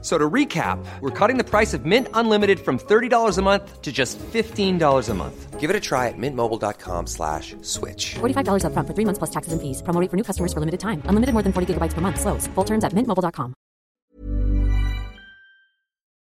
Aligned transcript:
So 0.00 0.16
to 0.16 0.30
recap, 0.30 0.78
we're 1.00 1.10
cutting 1.10 1.38
the 1.38 1.44
price 1.44 1.74
of 1.74 1.84
Mint 1.84 2.06
Unlimited 2.14 2.60
from 2.60 2.78
$30 2.78 3.36
a 3.36 3.42
month 3.42 3.82
to 3.82 3.90
just 3.90 4.16
$15 4.18 5.08
a 5.08 5.14
month. 5.14 5.58
Give 5.58 5.70
it 5.70 5.74
a 5.74 5.80
try 5.80 6.06
at 6.06 6.14
mintmobile.com 6.16 7.08
slash 7.08 7.56
switch. 7.62 8.14
$45 8.20 8.64
up 8.64 8.72
front 8.74 8.86
for 8.86 8.94
three 8.94 9.04
months 9.04 9.18
plus 9.18 9.30
taxes 9.30 9.52
and 9.52 9.60
fees. 9.60 9.82
Promo 9.82 10.00
rate 10.00 10.08
for 10.08 10.16
new 10.16 10.22
customers 10.22 10.52
for 10.52 10.60
limited 10.60 10.78
time. 10.78 11.02
Unlimited 11.06 11.32
more 11.32 11.42
than 11.42 11.52
40 11.52 11.74
gigabytes 11.74 11.94
per 11.94 12.00
month. 12.00 12.20
Slows. 12.20 12.46
Full 12.54 12.64
terms 12.64 12.84
at 12.84 12.92
mintmobile.com. 12.92 13.54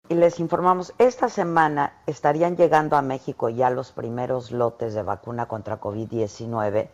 Y 0.10 0.16
les 0.16 0.40
informamos, 0.40 0.94
esta 1.00 1.28
semana 1.28 1.92
estarían 2.08 2.56
llegando 2.56 2.96
a 2.96 3.02
México 3.02 3.50
ya 3.50 3.70
los 3.70 3.92
primeros 3.92 4.52
lotes 4.52 4.94
de 4.94 5.04
vacuna 5.04 5.48
contra 5.48 5.82
COVID-19. 5.82 6.88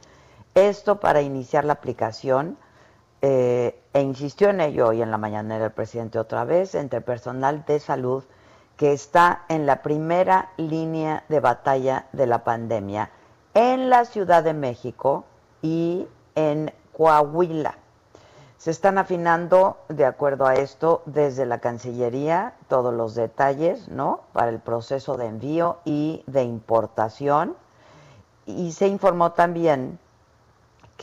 Esto 0.55 0.99
para 0.99 1.21
iniciar 1.21 1.63
la 1.63 1.73
aplicación 1.73 2.57
eh, 3.25 3.79
e 3.93 4.01
insistió 4.01 4.49
en 4.49 4.59
ello 4.59 4.89
hoy 4.89 5.01
en 5.01 5.09
la 5.09 5.17
mañanera 5.17 5.63
el 5.65 5.71
presidente 5.71 6.19
otra 6.19 6.43
vez, 6.43 6.75
entre 6.75 6.99
personal 6.99 7.63
de 7.65 7.79
salud 7.79 8.25
que 8.75 8.91
está 8.91 9.45
en 9.47 9.65
la 9.65 9.81
primera 9.81 10.49
línea 10.57 11.23
de 11.29 11.39
batalla 11.39 12.07
de 12.11 12.27
la 12.27 12.43
pandemia 12.43 13.11
en 13.53 13.89
la 13.89 14.03
Ciudad 14.03 14.43
de 14.43 14.53
México 14.53 15.23
y 15.61 16.05
en 16.35 16.73
Coahuila. 16.91 17.77
Se 18.57 18.71
están 18.71 18.97
afinando, 18.97 19.77
de 19.87 20.05
acuerdo 20.05 20.45
a 20.45 20.55
esto, 20.55 21.01
desde 21.05 21.45
la 21.45 21.59
Cancillería 21.59 22.55
todos 22.67 22.93
los 22.93 23.15
detalles, 23.15 23.87
¿no? 23.87 24.21
Para 24.33 24.49
el 24.49 24.59
proceso 24.59 25.15
de 25.15 25.27
envío 25.27 25.77
y 25.85 26.23
de 26.27 26.43
importación. 26.43 27.55
Y 28.45 28.73
se 28.73 28.87
informó 28.87 29.31
también 29.31 29.97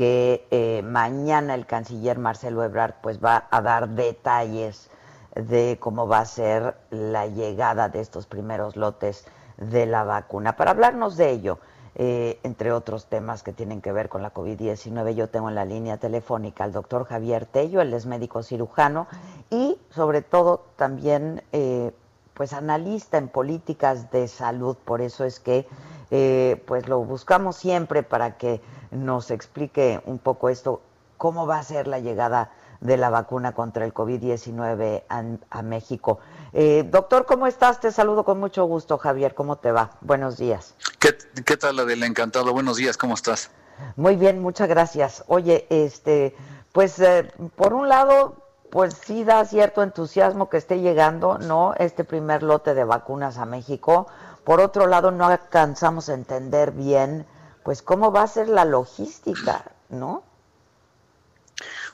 que 0.00 0.46
eh, 0.50 0.80
mañana 0.82 1.54
el 1.54 1.66
canciller 1.66 2.18
Marcelo 2.18 2.64
Ebrard 2.64 2.94
pues 3.02 3.22
va 3.22 3.48
a 3.50 3.60
dar 3.60 3.90
detalles 3.90 4.88
de 5.34 5.76
cómo 5.78 6.08
va 6.08 6.20
a 6.20 6.24
ser 6.24 6.74
la 6.88 7.26
llegada 7.26 7.90
de 7.90 8.00
estos 8.00 8.24
primeros 8.24 8.76
lotes 8.76 9.26
de 9.58 9.84
la 9.84 10.04
vacuna. 10.04 10.56
Para 10.56 10.70
hablarnos 10.70 11.18
de 11.18 11.28
ello, 11.28 11.58
eh, 11.96 12.40
entre 12.44 12.72
otros 12.72 13.10
temas 13.10 13.42
que 13.42 13.52
tienen 13.52 13.82
que 13.82 13.92
ver 13.92 14.08
con 14.08 14.22
la 14.22 14.32
COVID-19, 14.32 15.12
yo 15.12 15.28
tengo 15.28 15.50
en 15.50 15.54
la 15.54 15.66
línea 15.66 15.98
telefónica 15.98 16.64
al 16.64 16.72
doctor 16.72 17.04
Javier 17.04 17.44
Tello, 17.44 17.82
él 17.82 17.92
es 17.92 18.06
médico 18.06 18.42
cirujano 18.42 19.06
y 19.50 19.76
sobre 19.90 20.22
todo 20.22 20.64
también 20.76 21.42
eh, 21.52 21.92
pues 22.32 22.54
analista 22.54 23.18
en 23.18 23.28
políticas 23.28 24.10
de 24.10 24.28
salud, 24.28 24.78
por 24.82 25.02
eso 25.02 25.26
es 25.26 25.40
que 25.40 25.66
pues 26.10 26.88
lo 26.88 26.98
buscamos 27.04 27.56
siempre 27.56 28.02
para 28.02 28.36
que 28.36 28.60
nos 28.90 29.30
explique 29.30 30.00
un 30.06 30.18
poco 30.18 30.48
esto, 30.48 30.82
cómo 31.16 31.46
va 31.46 31.58
a 31.58 31.62
ser 31.62 31.86
la 31.86 32.00
llegada 32.00 32.50
de 32.80 32.96
la 32.96 33.10
vacuna 33.10 33.52
contra 33.52 33.84
el 33.84 33.92
COVID-19 33.92 35.04
a, 35.50 35.62
México. 35.62 36.18
Eh, 36.52 36.84
doctor, 36.90 37.26
¿cómo 37.26 37.46
estás? 37.46 37.80
Te 37.80 37.92
saludo 37.92 38.24
con 38.24 38.40
mucho 38.40 38.64
gusto, 38.64 38.98
Javier. 38.98 39.34
¿Cómo 39.34 39.56
te 39.56 39.70
va? 39.70 39.90
Buenos 40.00 40.38
días. 40.38 40.74
¿Qué, 40.98 41.16
qué 41.44 41.56
tal, 41.56 41.78
Adela? 41.78 42.06
Encantado. 42.06 42.52
Buenos 42.52 42.78
días. 42.78 42.96
¿Cómo 42.96 43.14
estás? 43.14 43.50
Muy 43.96 44.16
bien, 44.16 44.40
muchas 44.40 44.68
gracias. 44.68 45.24
Oye, 45.26 45.66
este, 45.70 46.34
pues 46.72 46.98
eh, 47.00 47.30
por 47.54 47.74
un 47.74 47.88
lado, 47.88 48.36
pues 48.70 48.94
sí 48.94 49.24
da 49.24 49.44
cierto 49.44 49.82
entusiasmo 49.82 50.48
que 50.48 50.56
esté 50.56 50.80
llegando, 50.80 51.38
¿no? 51.38 51.74
Este 51.78 52.04
primer 52.04 52.42
lote 52.42 52.74
de 52.74 52.84
vacunas 52.84 53.36
a 53.38 53.44
México. 53.44 54.06
Por 54.50 54.60
otro 54.60 54.88
lado, 54.88 55.12
no 55.12 55.26
alcanzamos 55.26 56.08
a 56.08 56.14
entender 56.14 56.72
bien 56.72 57.24
pues 57.62 57.82
cómo 57.82 58.10
va 58.10 58.24
a 58.24 58.26
ser 58.26 58.48
la 58.48 58.64
logística, 58.64 59.70
¿no? 59.90 60.24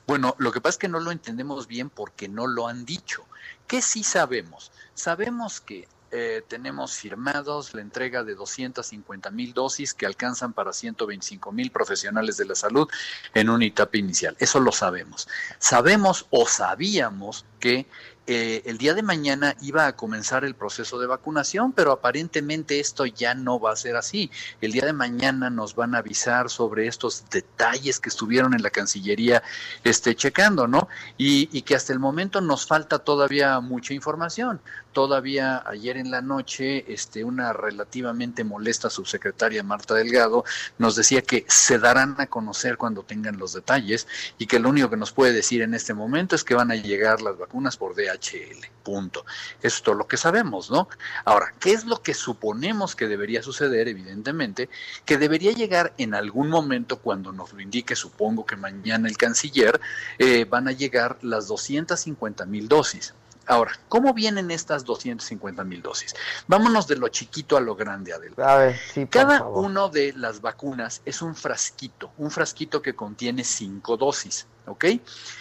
Bueno, 0.07 0.33
lo 0.39 0.51
que 0.51 0.59
pasa 0.59 0.71
es 0.71 0.77
que 0.79 0.87
no 0.87 0.99
lo 0.99 1.11
entendemos 1.11 1.67
bien 1.67 1.91
porque 1.91 2.27
no 2.27 2.47
lo 2.47 2.67
han 2.67 2.83
dicho. 2.83 3.23
¿Qué 3.67 3.83
sí 3.83 4.03
sabemos? 4.03 4.71
Sabemos 4.95 5.61
que 5.61 5.87
eh, 6.09 6.41
tenemos 6.47 6.93
firmados 6.93 7.75
la 7.75 7.81
entrega 7.81 8.23
de 8.23 8.33
250 8.33 9.29
mil 9.29 9.53
dosis 9.53 9.93
que 9.93 10.07
alcanzan 10.07 10.53
para 10.53 10.73
125 10.73 11.51
mil 11.51 11.69
profesionales 11.69 12.37
de 12.37 12.45
la 12.45 12.55
salud 12.55 12.89
en 13.35 13.51
una 13.51 13.65
etapa 13.65 13.97
inicial. 13.97 14.35
Eso 14.39 14.59
lo 14.59 14.71
sabemos. 14.71 15.27
Sabemos 15.59 16.25
o 16.31 16.47
sabíamos 16.47 17.45
que 17.59 17.87
eh, 18.29 18.61
el 18.65 18.77
día 18.77 18.93
de 18.93 19.03
mañana 19.03 19.55
iba 19.61 19.87
a 19.87 19.95
comenzar 19.95 20.43
el 20.43 20.53
proceso 20.53 20.99
de 20.99 21.07
vacunación, 21.07 21.71
pero 21.71 21.93
aparentemente 21.93 22.81
esto 22.81 23.05
ya 23.05 23.33
no 23.33 23.57
va 23.57 23.71
a 23.71 23.77
ser 23.77 23.95
así. 23.95 24.29
El 24.59 24.73
día 24.73 24.85
de 24.85 24.91
mañana 24.91 25.49
nos 25.49 25.75
van 25.75 25.95
a 25.95 25.99
avisar 25.99 26.49
sobre 26.49 26.87
estos 26.87 27.23
detalles 27.29 28.01
que 28.01 28.09
estuvieron 28.09 28.53
en 28.53 28.63
la 28.63 28.69
Cancillería 28.69 29.43
este, 29.85 30.13
checando, 30.13 30.67
¿no? 30.67 30.89
Y, 31.17 31.47
que 31.61 31.75
hasta 31.75 31.91
el 31.93 31.99
momento 31.99 32.39
nos 32.39 32.65
falta 32.67 32.99
todavía 32.99 33.59
mucha 33.61 33.93
información. 33.93 34.61
Todavía 34.91 35.63
ayer 35.65 35.97
en 35.97 36.11
la 36.11 36.21
noche, 36.21 36.91
este, 36.91 37.23
una 37.23 37.53
relativamente 37.53 38.43
molesta 38.43 38.89
subsecretaria 38.89 39.63
Marta 39.63 39.93
Delgado 39.93 40.43
nos 40.77 40.95
decía 40.95 41.21
que 41.21 41.45
se 41.47 41.77
darán 41.77 42.15
a 42.19 42.27
conocer 42.27 42.77
cuando 42.77 43.03
tengan 43.03 43.37
los 43.37 43.53
detalles 43.53 44.07
y 44.37 44.47
que 44.47 44.59
lo 44.59 44.69
único 44.69 44.89
que 44.89 44.97
nos 44.97 45.11
puede 45.11 45.33
decir 45.33 45.61
en 45.61 45.73
este 45.73 45.93
momento 45.93 46.35
es 46.35 46.43
que 46.43 46.55
van 46.55 46.71
a 46.71 46.75
llegar 46.75 47.21
las 47.21 47.37
vacunas 47.37 47.46
por 47.77 47.95
DHL 47.95 48.77
punto. 48.87 49.25
Eso 49.61 49.77
es 49.77 49.83
todo 49.83 49.95
lo 49.95 50.07
que 50.07 50.15
sabemos, 50.15 50.71
¿no? 50.71 50.87
Ahora, 51.25 51.53
¿qué 51.59 51.73
es 51.73 51.83
lo 51.83 52.01
que 52.01 52.13
suponemos 52.13 52.95
que 52.95 53.07
debería 53.07 53.43
suceder? 53.43 53.89
Evidentemente, 53.89 54.69
que 55.03 55.17
debería 55.17 55.51
llegar 55.51 55.93
en 55.97 56.13
algún 56.13 56.49
momento 56.49 56.99
cuando 56.99 57.33
nos 57.33 57.51
lo 57.51 57.59
indique, 57.59 57.97
supongo 57.97 58.45
que 58.45 58.55
mañana 58.55 59.09
el 59.09 59.17
canciller, 59.17 59.81
eh, 60.19 60.45
van 60.45 60.69
a 60.69 60.71
llegar 60.71 61.17
las 61.21 61.47
250 61.47 62.45
mil 62.45 62.69
dosis. 62.69 63.13
Ahora, 63.47 63.71
¿cómo 63.87 64.13
vienen 64.13 64.51
estas 64.51 64.83
250 64.83 65.63
mil 65.63 65.81
dosis? 65.81 66.13
Vámonos 66.47 66.87
de 66.87 66.97
lo 66.97 67.07
chiquito 67.07 67.55
a 67.55 67.61
lo 67.61 67.75
grande, 67.75 68.13
Adel. 68.13 68.33
A 68.37 68.55
ver, 68.57 68.77
sí, 68.93 69.01
por 69.05 69.09
Cada 69.09 69.39
favor. 69.39 69.65
uno 69.65 69.89
de 69.89 70.13
las 70.13 70.41
vacunas 70.41 71.01
es 71.05 71.21
un 71.21 71.33
frasquito, 71.35 72.11
un 72.17 72.29
frasquito 72.29 72.81
que 72.81 72.93
contiene 72.93 73.43
cinco 73.45 73.95
dosis, 73.95 74.47
¿ok? 74.65 74.85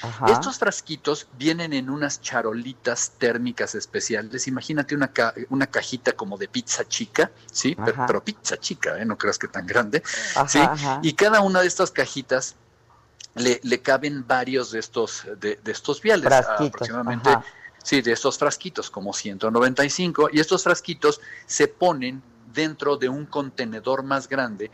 Ajá. 0.02 0.30
Estos 0.30 0.58
frasquitos 0.58 1.26
vienen 1.36 1.72
en 1.72 1.90
unas 1.90 2.20
charolitas 2.20 3.12
térmicas 3.18 3.74
especiales. 3.74 4.46
Imagínate 4.46 4.94
una, 4.94 5.08
ca- 5.12 5.34
una 5.50 5.66
cajita 5.66 6.12
como 6.12 6.38
de 6.38 6.46
pizza 6.48 6.86
chica, 6.86 7.30
¿sí? 7.50 7.76
Pero, 7.84 8.04
pero 8.06 8.22
pizza 8.24 8.56
chica, 8.56 8.98
¿eh? 9.00 9.04
No 9.04 9.18
creas 9.18 9.38
que 9.38 9.48
tan 9.48 9.66
grande, 9.66 10.02
Ajá, 10.36 10.48
¿sí? 10.48 10.58
ajá. 10.60 11.00
Y 11.02 11.14
cada 11.14 11.40
una 11.40 11.60
de 11.60 11.66
estas 11.66 11.90
cajitas 11.90 12.54
le, 13.34 13.60
le 13.64 13.82
caben 13.82 14.26
varios 14.26 14.70
de 14.70 14.78
estos, 14.78 15.24
de, 15.38 15.56
de 15.62 15.72
estos 15.72 16.00
viales, 16.00 16.24
Frasquitos, 16.28 16.74
aproximadamente, 16.74 17.28
ajá. 17.30 17.44
Sí, 17.86 18.02
de 18.02 18.10
estos 18.10 18.36
frasquitos, 18.36 18.90
como 18.90 19.12
195, 19.12 20.30
y 20.32 20.40
estos 20.40 20.64
frasquitos 20.64 21.20
se 21.46 21.68
ponen 21.68 22.20
dentro 22.52 22.96
de 22.96 23.08
un 23.08 23.26
contenedor 23.26 24.02
más 24.02 24.28
grande, 24.28 24.72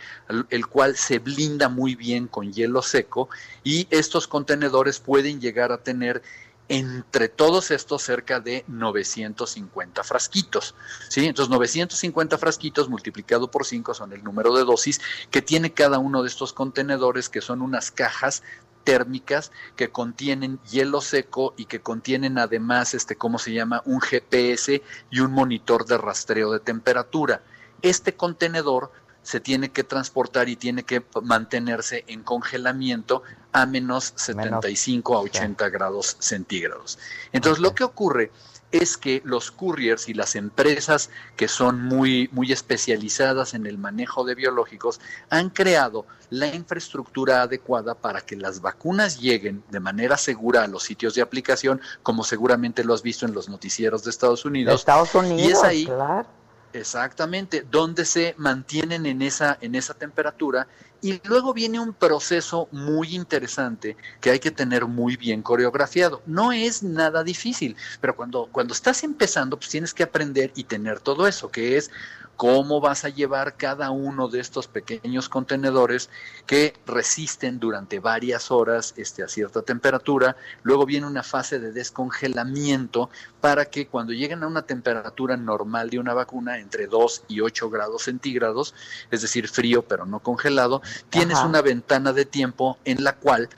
el- 0.48 0.66
cual 0.66 0.96
se 0.96 1.18
blinda 1.18 1.68
muy 1.68 1.94
bien 1.94 2.26
con 2.26 2.50
hielo 2.50 2.80
seco, 2.80 3.28
y 3.62 3.86
estos 3.90 4.26
contenedores 4.26 4.98
pueden 4.98 5.42
llegar 5.42 5.72
a 5.72 5.78
tener 5.78 6.22
entre 6.68 7.28
todos 7.28 7.70
estos 7.70 8.02
cerca 8.02 8.40
de 8.40 8.64
950 8.66 10.02
frasquitos, 10.04 10.74
¿sí? 11.10 11.26
Entonces 11.26 11.50
950 11.50 12.38
frasquitos 12.38 12.88
multiplicado 12.88 13.50
por 13.50 13.66
5 13.66 13.92
son 13.92 14.14
el 14.14 14.24
número 14.24 14.56
de 14.56 14.64
dosis 14.64 15.02
que 15.30 15.42
tiene 15.42 15.74
cada 15.74 15.98
uno 15.98 16.22
de 16.22 16.28
estos 16.28 16.54
contenedores 16.54 17.28
que 17.28 17.42
son 17.42 17.60
unas 17.60 17.90
cajas 17.90 18.42
térmicas 18.84 19.52
que 19.76 19.90
contienen 19.90 20.58
hielo 20.70 21.00
seco 21.00 21.54
y 21.56 21.66
que 21.66 21.80
contienen 21.80 22.38
además 22.38 22.94
este 22.94 23.16
cómo 23.16 23.38
se 23.38 23.52
llama 23.52 23.82
un 23.84 24.00
GPS 24.00 24.82
y 25.10 25.20
un 25.20 25.32
monitor 25.32 25.86
de 25.86 25.98
rastreo 25.98 26.52
de 26.52 26.60
temperatura. 26.60 27.42
Este 27.82 28.14
contenedor 28.14 28.90
se 29.22 29.40
tiene 29.40 29.70
que 29.70 29.84
transportar 29.84 30.48
y 30.48 30.56
tiene 30.56 30.82
que 30.82 31.04
mantenerse 31.22 32.04
en 32.08 32.22
congelamiento 32.22 33.22
a 33.52 33.66
menos 33.66 34.12
75 34.16 35.16
a 35.16 35.20
80 35.20 35.68
grados 35.68 36.16
centígrados. 36.18 36.98
Entonces, 37.32 37.62
lo 37.62 37.74
que 37.74 37.84
ocurre 37.84 38.32
es 38.72 38.96
que 38.96 39.22
los 39.24 39.50
couriers 39.50 40.08
y 40.08 40.14
las 40.14 40.34
empresas 40.34 41.10
que 41.36 41.46
son 41.46 41.82
muy, 41.82 42.28
muy 42.32 42.52
especializadas 42.52 43.54
en 43.54 43.66
el 43.66 43.78
manejo 43.78 44.24
de 44.24 44.34
biológicos 44.34 45.00
han 45.30 45.50
creado 45.50 46.06
la 46.30 46.46
infraestructura 46.46 47.42
adecuada 47.42 47.94
para 47.94 48.22
que 48.22 48.36
las 48.36 48.62
vacunas 48.62 49.20
lleguen 49.20 49.62
de 49.70 49.80
manera 49.80 50.16
segura 50.16 50.64
a 50.64 50.66
los 50.66 50.82
sitios 50.82 51.14
de 51.14 51.22
aplicación, 51.22 51.80
como 52.02 52.24
seguramente 52.24 52.82
lo 52.82 52.94
has 52.94 53.02
visto 53.02 53.26
en 53.26 53.34
los 53.34 53.48
noticieros 53.48 54.02
de 54.04 54.10
Estados 54.10 54.44
Unidos. 54.44 54.80
Estados 54.80 55.14
Unidos, 55.14 55.42
y 55.42 55.52
es 55.52 55.62
ahí 55.62 55.84
claro. 55.84 56.26
Exactamente, 56.72 57.66
donde 57.70 58.06
se 58.06 58.34
mantienen 58.38 59.04
en 59.04 59.20
esa, 59.20 59.58
en 59.60 59.74
esa 59.74 59.92
temperatura 59.92 60.66
Y 61.02 61.20
luego 61.24 61.52
viene 61.52 61.80
un 61.80 61.92
proceso 61.92 62.68
muy 62.70 63.16
interesante 63.16 63.96
que 64.20 64.30
hay 64.30 64.38
que 64.38 64.52
tener 64.52 64.86
muy 64.86 65.16
bien 65.16 65.42
coreografiado. 65.42 66.22
No 66.26 66.52
es 66.52 66.84
nada 66.84 67.24
difícil, 67.24 67.76
pero 68.00 68.14
cuando, 68.14 68.48
cuando 68.52 68.72
estás 68.72 69.02
empezando, 69.02 69.56
pues 69.56 69.68
tienes 69.68 69.92
que 69.92 70.04
aprender 70.04 70.52
y 70.54 70.62
tener 70.62 71.00
todo 71.00 71.26
eso, 71.26 71.50
que 71.50 71.76
es 71.76 71.90
cómo 72.36 72.80
vas 72.80 73.04
a 73.04 73.08
llevar 73.08 73.56
cada 73.56 73.90
uno 73.90 74.26
de 74.28 74.40
estos 74.40 74.66
pequeños 74.66 75.28
contenedores 75.28 76.10
que 76.46 76.74
resisten 76.86 77.60
durante 77.60 78.00
varias 78.00 78.50
horas 78.50 78.94
este, 78.96 79.22
a 79.22 79.28
cierta 79.28 79.62
temperatura. 79.62 80.36
Luego 80.62 80.86
viene 80.86 81.06
una 81.06 81.22
fase 81.22 81.60
de 81.60 81.72
descongelamiento 81.72 83.10
para 83.40 83.66
que 83.66 83.86
cuando 83.86 84.12
lleguen 84.12 84.42
a 84.42 84.46
una 84.46 84.62
temperatura 84.62 85.36
normal 85.36 85.90
de 85.90 85.98
una 85.98 86.14
vacuna, 86.14 86.58
entre 86.58 86.86
2 86.86 87.24
y 87.28 87.40
8 87.40 87.70
grados 87.70 88.02
centígrados, 88.02 88.74
es 89.10 89.22
decir, 89.22 89.48
frío 89.48 89.82
pero 89.82 90.06
no 90.06 90.20
congelado, 90.20 90.82
tienes 91.10 91.38
una 91.38 91.62
ventana 91.62 92.12
de 92.12 92.24
tiempo 92.24 92.78
en 92.84 93.04
la 93.04 93.16
cual 93.16 93.48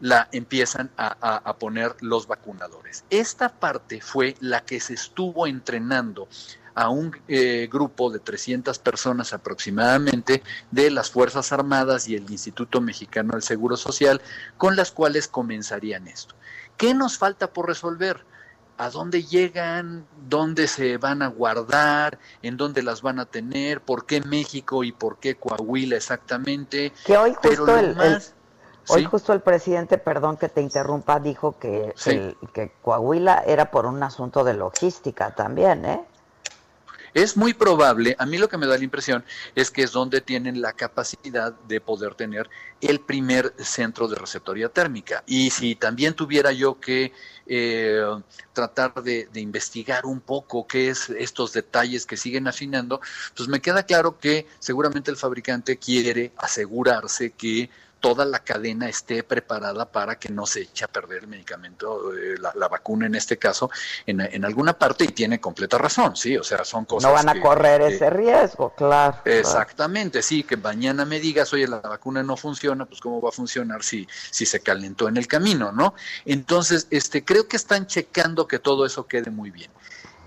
la 0.00 0.28
empiezan 0.32 0.90
a, 0.96 1.08
a, 1.36 1.56
poner 1.56 1.96
los 2.00 2.28
vacunadores. 2.28 3.04
Esta 3.10 3.48
parte 3.48 4.00
fue 4.00 4.36
la 4.40 4.60
que 4.64 4.78
se 4.78 4.94
estuvo 4.94 5.46
entrenando 5.46 6.28
a 6.78 6.90
un 6.90 7.10
eh, 7.26 7.68
grupo 7.70 8.08
de 8.08 8.20
300 8.20 8.78
personas 8.78 9.32
aproximadamente 9.32 10.44
de 10.70 10.92
las 10.92 11.10
Fuerzas 11.10 11.50
Armadas 11.50 12.06
y 12.06 12.14
el 12.14 12.30
Instituto 12.30 12.80
Mexicano 12.80 13.32
del 13.32 13.42
Seguro 13.42 13.76
Social, 13.76 14.22
con 14.56 14.76
las 14.76 14.92
cuales 14.92 15.26
comenzarían 15.26 16.06
esto. 16.06 16.36
¿Qué 16.76 16.94
nos 16.94 17.18
falta 17.18 17.52
por 17.52 17.66
resolver? 17.66 18.24
¿A 18.78 18.90
dónde 18.90 19.24
llegan? 19.24 20.06
¿Dónde 20.28 20.68
se 20.68 20.98
van 20.98 21.20
a 21.22 21.26
guardar? 21.26 22.18
¿En 22.42 22.56
dónde 22.56 22.82
las 22.82 23.02
van 23.02 23.18
a 23.18 23.26
tener? 23.26 23.80
¿Por 23.80 24.06
qué 24.06 24.20
México 24.20 24.84
y 24.84 24.92
por 24.92 25.18
qué 25.18 25.34
Coahuila 25.34 25.96
exactamente? 25.96 26.92
Que 27.04 27.18
hoy 27.18 27.34
justo 27.34 27.76
el, 27.76 27.96
Hoy 28.90 29.04
justo 29.04 29.32
el 29.32 29.40
presidente, 29.40 29.98
perdón 29.98 30.36
que 30.36 30.48
te 30.48 30.62
interrumpa, 30.62 31.20
dijo 31.20 31.58
que, 31.58 31.92
que 32.54 32.72
Coahuila 32.80 33.42
era 33.46 33.70
por 33.70 33.84
un 33.84 34.02
asunto 34.02 34.44
de 34.44 34.54
logística 34.54 35.34
también, 35.34 35.84
¿eh? 35.84 36.00
Es 37.14 37.36
muy 37.36 37.54
probable, 37.54 38.14
a 38.18 38.26
mí 38.26 38.38
lo 38.38 38.48
que 38.48 38.58
me 38.58 38.66
da 38.66 38.76
la 38.76 38.84
impresión 38.84 39.24
es 39.54 39.70
que 39.70 39.82
es 39.82 39.92
donde 39.92 40.20
tienen 40.20 40.60
la 40.60 40.72
capacidad 40.72 41.52
de 41.52 41.80
poder 41.80 42.14
tener 42.14 42.48
el 42.80 43.00
primer 43.00 43.54
centro 43.58 44.08
de 44.08 44.16
receptoría 44.16 44.68
térmica. 44.68 45.24
Y 45.26 45.50
si 45.50 45.74
también 45.74 46.14
tuviera 46.14 46.52
yo 46.52 46.78
que 46.78 47.12
eh, 47.46 48.02
tratar 48.52 48.94
de, 49.02 49.28
de, 49.32 49.40
investigar 49.40 50.04
un 50.04 50.20
poco 50.20 50.66
qué 50.66 50.90
es 50.90 51.08
estos 51.10 51.52
detalles 51.52 52.06
que 52.06 52.16
siguen 52.16 52.46
afinando, 52.46 53.00
pues 53.34 53.48
me 53.48 53.60
queda 53.60 53.84
claro 53.84 54.18
que 54.18 54.46
seguramente 54.58 55.10
el 55.10 55.16
fabricante 55.16 55.78
quiere 55.78 56.32
asegurarse 56.36 57.30
que 57.30 57.70
toda 58.00 58.24
la 58.24 58.40
cadena 58.40 58.88
esté 58.88 59.22
preparada 59.22 59.90
para 59.90 60.18
que 60.18 60.28
no 60.28 60.46
se 60.46 60.62
eche 60.62 60.84
a 60.84 60.88
perder 60.88 61.22
el 61.24 61.28
medicamento, 61.28 62.14
eh, 62.14 62.36
la, 62.38 62.68
vacuna 62.68 63.06
en 63.06 63.14
este 63.14 63.38
caso, 63.38 63.70
en, 64.06 64.44
alguna 64.44 64.78
parte 64.78 65.04
y 65.04 65.08
tiene 65.08 65.40
completa 65.40 65.78
razón, 65.78 66.16
sí, 66.16 66.36
o 66.36 66.44
sea, 66.44 66.64
son 66.64 66.84
cosas. 66.84 67.10
No 67.10 67.14
van 67.14 67.28
a 67.28 67.40
correr 67.40 67.82
ese 67.82 68.10
riesgo, 68.10 68.74
claro. 68.76 69.18
Exactamente, 69.24 70.22
sí, 70.22 70.42
que 70.42 70.56
mañana 70.56 71.04
me 71.04 71.20
digas, 71.20 71.52
oye, 71.52 71.66
la 71.66 71.80
vacuna 71.80 72.22
no 72.22 72.36
funciona, 72.36 72.86
pues 72.86 73.00
cómo 73.00 73.20
va 73.20 73.30
a 73.30 73.32
funcionar 73.32 73.82
si, 73.82 74.06
si 74.30 74.46
se 74.46 74.60
calentó 74.60 75.08
en 75.08 75.16
el 75.16 75.26
camino, 75.26 75.72
¿no? 75.72 75.94
Entonces, 76.24 76.86
este, 76.90 77.24
creo 77.24 77.48
que 77.48 77.56
están 77.56 77.86
checando 77.86 78.46
que 78.46 78.58
todo 78.58 78.86
eso 78.86 79.06
quede 79.06 79.30
muy 79.30 79.50
bien. 79.50 79.70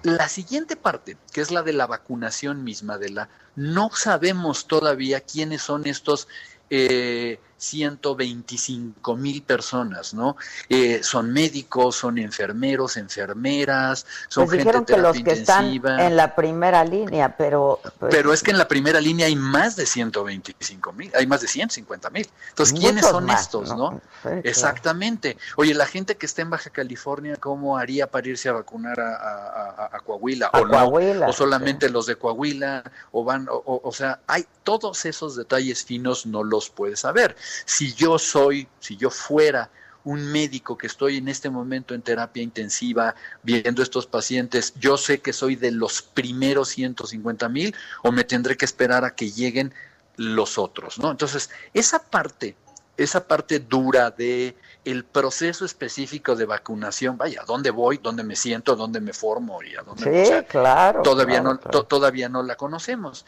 La 0.03 0.27
siguiente 0.29 0.75
parte, 0.75 1.15
que 1.31 1.41
es 1.41 1.51
la 1.51 1.61
de 1.61 1.73
la 1.73 1.85
vacunación 1.85 2.63
misma, 2.63 2.97
de 2.97 3.09
la, 3.09 3.29
no 3.55 3.91
sabemos 3.93 4.65
todavía 4.65 5.21
quiénes 5.21 5.61
son 5.61 5.85
estos 5.85 6.27
eh, 6.71 7.39
125 7.61 9.15
mil 9.15 9.43
personas, 9.43 10.15
¿no? 10.15 10.35
Eh, 10.67 11.01
son 11.03 11.31
médicos, 11.31 11.95
son 11.95 12.17
enfermeros, 12.17 12.97
enfermeras, 12.97 14.07
son 14.29 14.47
pues 14.47 14.63
gente 14.63 14.95
que 14.95 14.99
los 14.99 15.21
que 15.21 15.31
están 15.31 15.67
en 15.67 16.15
la 16.15 16.35
primera 16.35 16.83
línea, 16.83 17.37
pero... 17.37 17.79
Pues, 17.99 18.11
pero 18.11 18.33
es 18.33 18.41
que 18.41 18.49
en 18.49 18.57
la 18.57 18.67
primera 18.67 18.99
línea 18.99 19.27
hay 19.27 19.35
más 19.35 19.75
de 19.75 19.85
125 19.85 20.91
mil, 20.93 21.11
hay 21.13 21.27
más 21.27 21.41
de 21.41 21.47
150 21.47 22.09
mil. 22.09 22.27
Entonces, 22.49 22.79
¿quiénes 22.79 23.05
son 23.05 23.29
estos, 23.29 23.77
no? 23.77 24.01
Exactamente. 24.43 25.37
Oye, 25.55 25.75
la 25.75 25.85
gente 25.85 26.17
que 26.17 26.25
está 26.25 26.41
en 26.41 26.49
Baja 26.49 26.71
California, 26.71 27.35
¿cómo 27.35 27.77
haría 27.77 28.07
para 28.07 28.27
irse 28.27 28.49
a 28.49 28.53
vacunar 28.53 28.99
a, 28.99 29.99
Coahuila? 30.03 30.49
¿O 30.53 30.65
no? 30.65 31.27
¿O 31.27 31.33
solamente 31.33 31.89
los 31.89 32.07
de 32.07 32.15
Coahuila? 32.15 32.83
¿O 33.11 33.23
van, 33.23 33.47
o, 33.49 33.81
o 33.83 33.91
sea, 33.91 34.19
hay 34.25 34.47
todos 34.63 35.05
esos 35.05 35.35
detalles 35.35 35.83
finos 35.83 36.25
no 36.25 36.43
los 36.43 36.69
puedes 36.69 37.01
saber. 37.01 37.35
Si 37.65 37.93
yo 37.93 38.17
soy, 38.19 38.67
si 38.79 38.97
yo 38.97 39.09
fuera 39.09 39.69
un 40.03 40.31
médico 40.31 40.77
que 40.77 40.87
estoy 40.87 41.17
en 41.17 41.27
este 41.27 41.49
momento 41.49 41.93
en 41.93 42.01
terapia 42.01 42.41
intensiva 42.41 43.15
viendo 43.43 43.83
estos 43.83 44.07
pacientes, 44.07 44.73
yo 44.79 44.97
sé 44.97 45.21
que 45.21 45.33
soy 45.33 45.55
de 45.55 45.71
los 45.71 46.01
primeros 46.01 46.69
150 46.69 47.49
mil 47.49 47.75
o 48.03 48.11
me 48.11 48.23
tendré 48.23 48.57
que 48.57 48.65
esperar 48.65 49.05
a 49.05 49.15
que 49.15 49.31
lleguen 49.31 49.73
los 50.17 50.57
otros, 50.57 50.99
¿no? 50.99 51.11
Entonces, 51.11 51.49
esa 51.73 51.99
parte, 51.99 52.55
esa 52.97 53.27
parte 53.27 53.59
dura 53.59 54.11
de 54.11 54.55
el 54.83 55.05
proceso 55.05 55.65
específico 55.65 56.35
de 56.35 56.45
vacunación, 56.45 57.17
vaya, 57.17 57.43
¿dónde 57.45 57.71
voy? 57.71 57.99
¿Dónde 58.01 58.23
me 58.23 58.35
siento? 58.35 58.75
¿Dónde 58.75 58.99
me 58.99 59.13
formo? 59.13 59.61
Y 59.63 59.75
a 59.75 59.83
dónde, 59.83 60.25
sí, 60.25 60.45
claro. 60.47 61.01
Todavía, 61.01 61.41
no, 61.41 61.57
todavía 61.57 62.29
no 62.29 62.43
la 62.43 62.55
conocemos. 62.55 63.25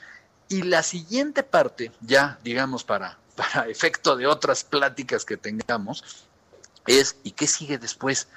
Y 0.50 0.64
la 0.64 0.84
siguiente 0.84 1.44
parte, 1.44 1.92
ya 2.02 2.38
digamos 2.44 2.84
para 2.84 3.18
para 3.36 3.68
efecto 3.68 4.16
de 4.16 4.28
otras 4.28 4.64
pláticas 4.64 5.26
que 5.26 5.38
tengamos, 5.38 6.26
es 6.88 7.16
¿y 7.24 7.32
qué 7.32 7.48
sigue 7.48 7.78
después? 7.78 8.28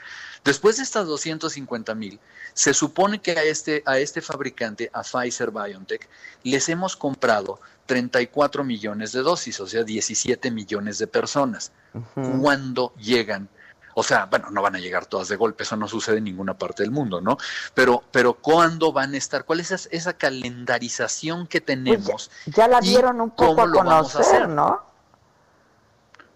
Después 0.45 0.77
de 0.77 0.85
estas 0.85 1.07
250 1.07 1.95
mil, 1.95 2.21
se 2.55 2.73
supone 2.73 3.21
que 3.21 3.33
a 3.33 3.43
este, 3.43 3.83
a 3.85 3.99
este 3.99 4.23
fabricante, 4.23 4.91
a 4.93 5.03
Pfizer 5.03 5.51
BioNTech, 5.51 6.09
les 6.45 6.69
hemos 6.69 6.97
comprado 6.97 7.61
34 7.87 8.65
millones 8.65 9.13
de 9.13 9.23
dosis, 9.23 9.59
o 9.61 9.67
sea, 9.67 9.83
17 9.83 10.51
millones 10.51 10.99
de 10.99 11.07
personas. 11.07 11.73
¿Cuándo 12.15 12.95
llegan? 12.95 13.49
O 13.99 14.03
sea, 14.03 14.27
bueno, 14.27 14.51
no 14.51 14.61
van 14.61 14.77
a 14.77 14.79
llegar 14.79 15.07
todas 15.07 15.29
de 15.29 15.37
golpe, 15.37 15.63
eso 15.63 15.75
no 15.75 15.89
sucede 15.89 16.19
en 16.19 16.25
ninguna 16.25 16.53
parte 16.53 16.83
del 16.83 16.93
mundo, 16.93 17.23
¿no? 17.23 17.39
Pero, 17.73 18.03
pero 18.11 18.35
¿cuándo 18.35 18.93
van 18.93 19.15
a 19.15 19.17
estar? 19.17 19.47
¿Cuál 19.47 19.61
es 19.61 19.71
esa, 19.91 20.13
calendarización 20.13 21.47
que 21.47 21.63
pues 21.63 21.67
tenemos? 21.67 22.31
ya, 22.45 22.69
la 22.69 22.81
dieron 22.81 23.23
un 23.23 23.31
poco 23.31 23.63
a 23.63 23.73
conocer, 23.73 24.51
¿no? 24.51 24.83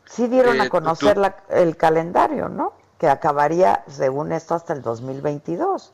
Sí 0.06 0.26
dieron 0.28 0.58
a 0.58 0.64
eh, 0.64 0.68
conocer 0.70 1.18
el 1.50 1.76
calendario, 1.76 2.48
¿no? 2.48 2.72
Que 2.96 3.10
acabaría, 3.10 3.84
según 3.88 4.32
esto, 4.32 4.54
hasta 4.54 4.72
el 4.72 4.80
2022. 4.80 5.92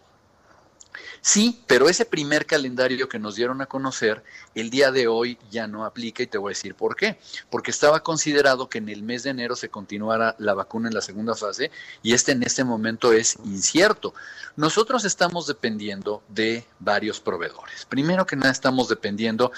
Sí, 1.26 1.60
pero 1.66 1.88
ese 1.88 2.04
primer 2.04 2.46
calendario 2.46 3.08
que 3.08 3.18
nos 3.18 3.34
dieron 3.34 3.60
a 3.60 3.66
conocer, 3.66 4.22
el 4.54 4.70
día 4.70 4.92
de 4.92 5.08
hoy 5.08 5.36
ya 5.50 5.66
no 5.66 5.84
aplica 5.84 6.22
y 6.22 6.28
te 6.28 6.38
voy 6.38 6.50
a 6.50 6.54
decir 6.54 6.76
por 6.76 6.94
qué. 6.94 7.18
Porque 7.50 7.72
estaba 7.72 8.04
considerado 8.04 8.68
que 8.68 8.78
en 8.78 8.88
el 8.88 9.02
mes 9.02 9.24
de 9.24 9.30
enero 9.30 9.56
se 9.56 9.68
continuara 9.68 10.36
la 10.38 10.54
vacuna 10.54 10.86
en 10.86 10.94
la 10.94 11.00
segunda 11.00 11.34
fase 11.34 11.72
y 12.00 12.12
este 12.14 12.30
en 12.30 12.44
este 12.44 12.62
momento 12.62 13.12
es 13.12 13.38
incierto. 13.44 14.14
Nosotros 14.54 15.04
estamos 15.04 15.48
dependiendo 15.48 16.22
de 16.28 16.64
varios 16.78 17.18
proveedores. 17.18 17.86
Primero 17.86 18.24
que 18.24 18.36
nada 18.36 18.52
estamos 18.52 18.88
dependiendo 18.88 19.50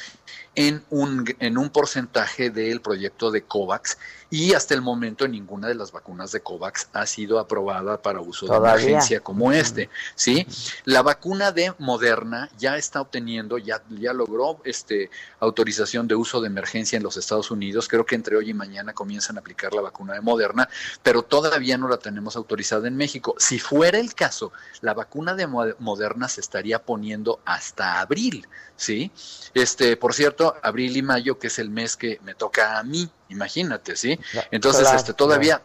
en 0.55 0.83
un, 0.89 1.25
en 1.39 1.59
un 1.59 1.69
porcentaje 1.69 2.49
del 2.49 2.81
proyecto 2.81 3.31
de 3.31 3.43
COVAX 3.43 3.99
y 4.31 4.55
hasta 4.55 4.75
el 4.75 4.83
momento 4.83 5.29
ninguna 5.29 5.69
de 5.69 5.75
las 5.75 5.93
vacunas 5.93 6.33
de 6.33 6.41
COVAX 6.41 6.89
ha 6.95 7.07
sido 7.07 7.39
aprobada 7.39 8.01
para 8.03 8.21
uso 8.21 8.47
de 8.47 8.57
emergencia 8.57 9.21
como 9.21 9.53
este, 9.53 9.89
¿sí? 10.15 10.47
La 10.85 11.03
vacuna 11.03 11.53
de 11.53 11.58
Moderna 11.79 12.51
ya 12.59 12.77
está 12.77 13.01
obteniendo, 13.01 13.59
ya, 13.59 13.83
ya 13.91 14.13
logró 14.13 14.61
este, 14.65 15.11
autorización 15.41 16.09
de 16.09 16.15
uso 16.15 16.41
de 16.41 16.47
emergencia 16.47 16.97
en 16.97 17.03
los 17.03 17.17
Estados 17.17 17.51
Unidos, 17.51 17.89
creo 17.89 18.07
que 18.07 18.15
entre 18.15 18.37
hoy 18.37 18.51
y 18.51 18.55
mañana 18.55 18.93
comienzan 18.93 19.37
a 19.37 19.41
aplicar 19.41 19.75
la 19.75 19.83
vacuna 19.83 20.15
de 20.15 20.21
Moderna, 20.21 20.69
pero 21.03 21.23
todavía 21.23 21.77
no 21.77 21.89
la 21.89 21.99
tenemos 21.99 22.37
autorizada 22.37 22.89
en 22.89 22.97
México. 22.97 23.35
Si 23.39 23.59
fuera 23.59 23.99
el 23.99 24.15
caso, 24.15 24.53
la 24.81 24.95
vacuna 24.95 25.35
de 25.35 25.47
Moderna 25.47 26.29
se 26.29 26.41
estaría 26.41 26.83
poniendo 26.83 27.41
hasta 27.45 28.01
abril, 28.01 28.47
¿sí? 28.77 29.11
Este, 29.55 29.97
por 29.97 30.15
cierto, 30.15 30.57
abril 30.63 30.97
y 30.97 31.03
mayo, 31.03 31.39
que 31.39 31.49
es 31.49 31.59
el 31.59 31.71
mes 31.71 31.97
que 31.97 32.21
me 32.25 32.35
toca 32.35 32.79
a 32.79 32.83
mí, 32.83 33.11
imagínate, 33.29 33.97
¿sí? 33.97 34.19
Entonces, 34.51 34.89
este, 34.93 35.13
todavía, 35.13 35.63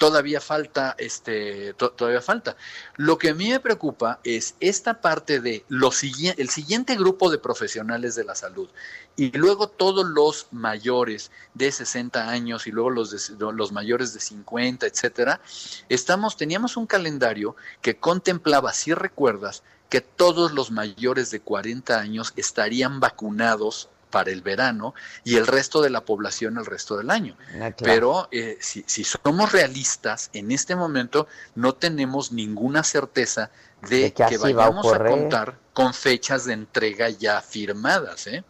todavía 0.00 0.40
falta, 0.40 0.94
este, 0.96 1.74
todavía 1.74 2.22
falta. 2.22 2.56
Lo 2.96 3.18
que 3.18 3.28
a 3.28 3.34
mí 3.34 3.50
me 3.50 3.60
preocupa 3.60 4.18
es 4.24 4.54
esta 4.58 5.02
parte 5.02 5.40
de 5.40 5.62
los 5.68 6.02
el 6.02 6.48
siguiente 6.48 6.96
grupo 6.96 7.30
de 7.30 7.36
profesionales 7.36 8.14
de 8.14 8.24
la 8.24 8.34
salud 8.34 8.70
y 9.14 9.30
luego 9.32 9.68
todos 9.68 10.06
los 10.06 10.46
mayores 10.52 11.30
de 11.52 11.70
60 11.70 12.30
años 12.30 12.66
y 12.66 12.70
luego 12.70 12.88
los, 12.88 13.28
los 13.38 13.72
mayores 13.72 14.14
de 14.14 14.20
50, 14.20 14.86
etcétera. 14.86 15.42
Estamos, 15.90 16.38
teníamos 16.38 16.78
un 16.78 16.86
calendario 16.86 17.54
que 17.82 17.98
contemplaba, 17.98 18.72
si 18.72 18.94
recuerdas, 18.94 19.62
que 19.90 20.00
todos 20.00 20.52
los 20.52 20.70
mayores 20.70 21.30
de 21.30 21.40
40 21.40 22.00
años 22.00 22.32
estarían 22.36 23.00
vacunados 23.00 23.90
para 24.10 24.30
el 24.30 24.42
verano 24.42 24.94
y 25.24 25.36
el 25.36 25.46
resto 25.46 25.80
de 25.80 25.90
la 25.90 26.02
población 26.02 26.58
el 26.58 26.66
resto 26.66 26.96
del 26.96 27.10
año. 27.10 27.36
Ah, 27.54 27.70
claro. 27.70 27.76
Pero 27.78 28.28
eh, 28.32 28.58
si, 28.60 28.84
si 28.86 29.04
somos 29.04 29.52
realistas, 29.52 30.30
en 30.32 30.50
este 30.50 30.76
momento 30.76 31.26
no 31.54 31.74
tenemos 31.74 32.32
ninguna 32.32 32.82
certeza 32.82 33.50
de, 33.88 33.96
De 33.96 34.12
que 34.12 34.26
que, 34.26 34.34
así 34.36 34.52
va 34.52 34.64
a 34.64 34.70
vayamos 34.70 34.92
a, 34.92 35.04
contar 35.04 35.58
con 35.72 35.94
fechas 35.94 36.44
de 36.44 36.52
entrega 36.52 37.08
ya 37.08 37.40
firmadas. 37.40 38.26
¿eh? 38.26 38.44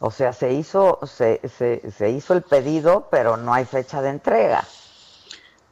O 0.00 0.10
sea, 0.10 0.32
se 0.32 0.52
hizo, 0.52 1.00
se, 1.06 1.40
se, 1.58 1.90
se 1.90 2.10
hizo 2.10 2.34
el 2.34 2.42
pedido, 2.42 3.08
pero 3.10 3.36
no 3.36 3.52
hay 3.52 3.64
fecha 3.64 4.00
de 4.00 4.10
entrega. 4.10 4.64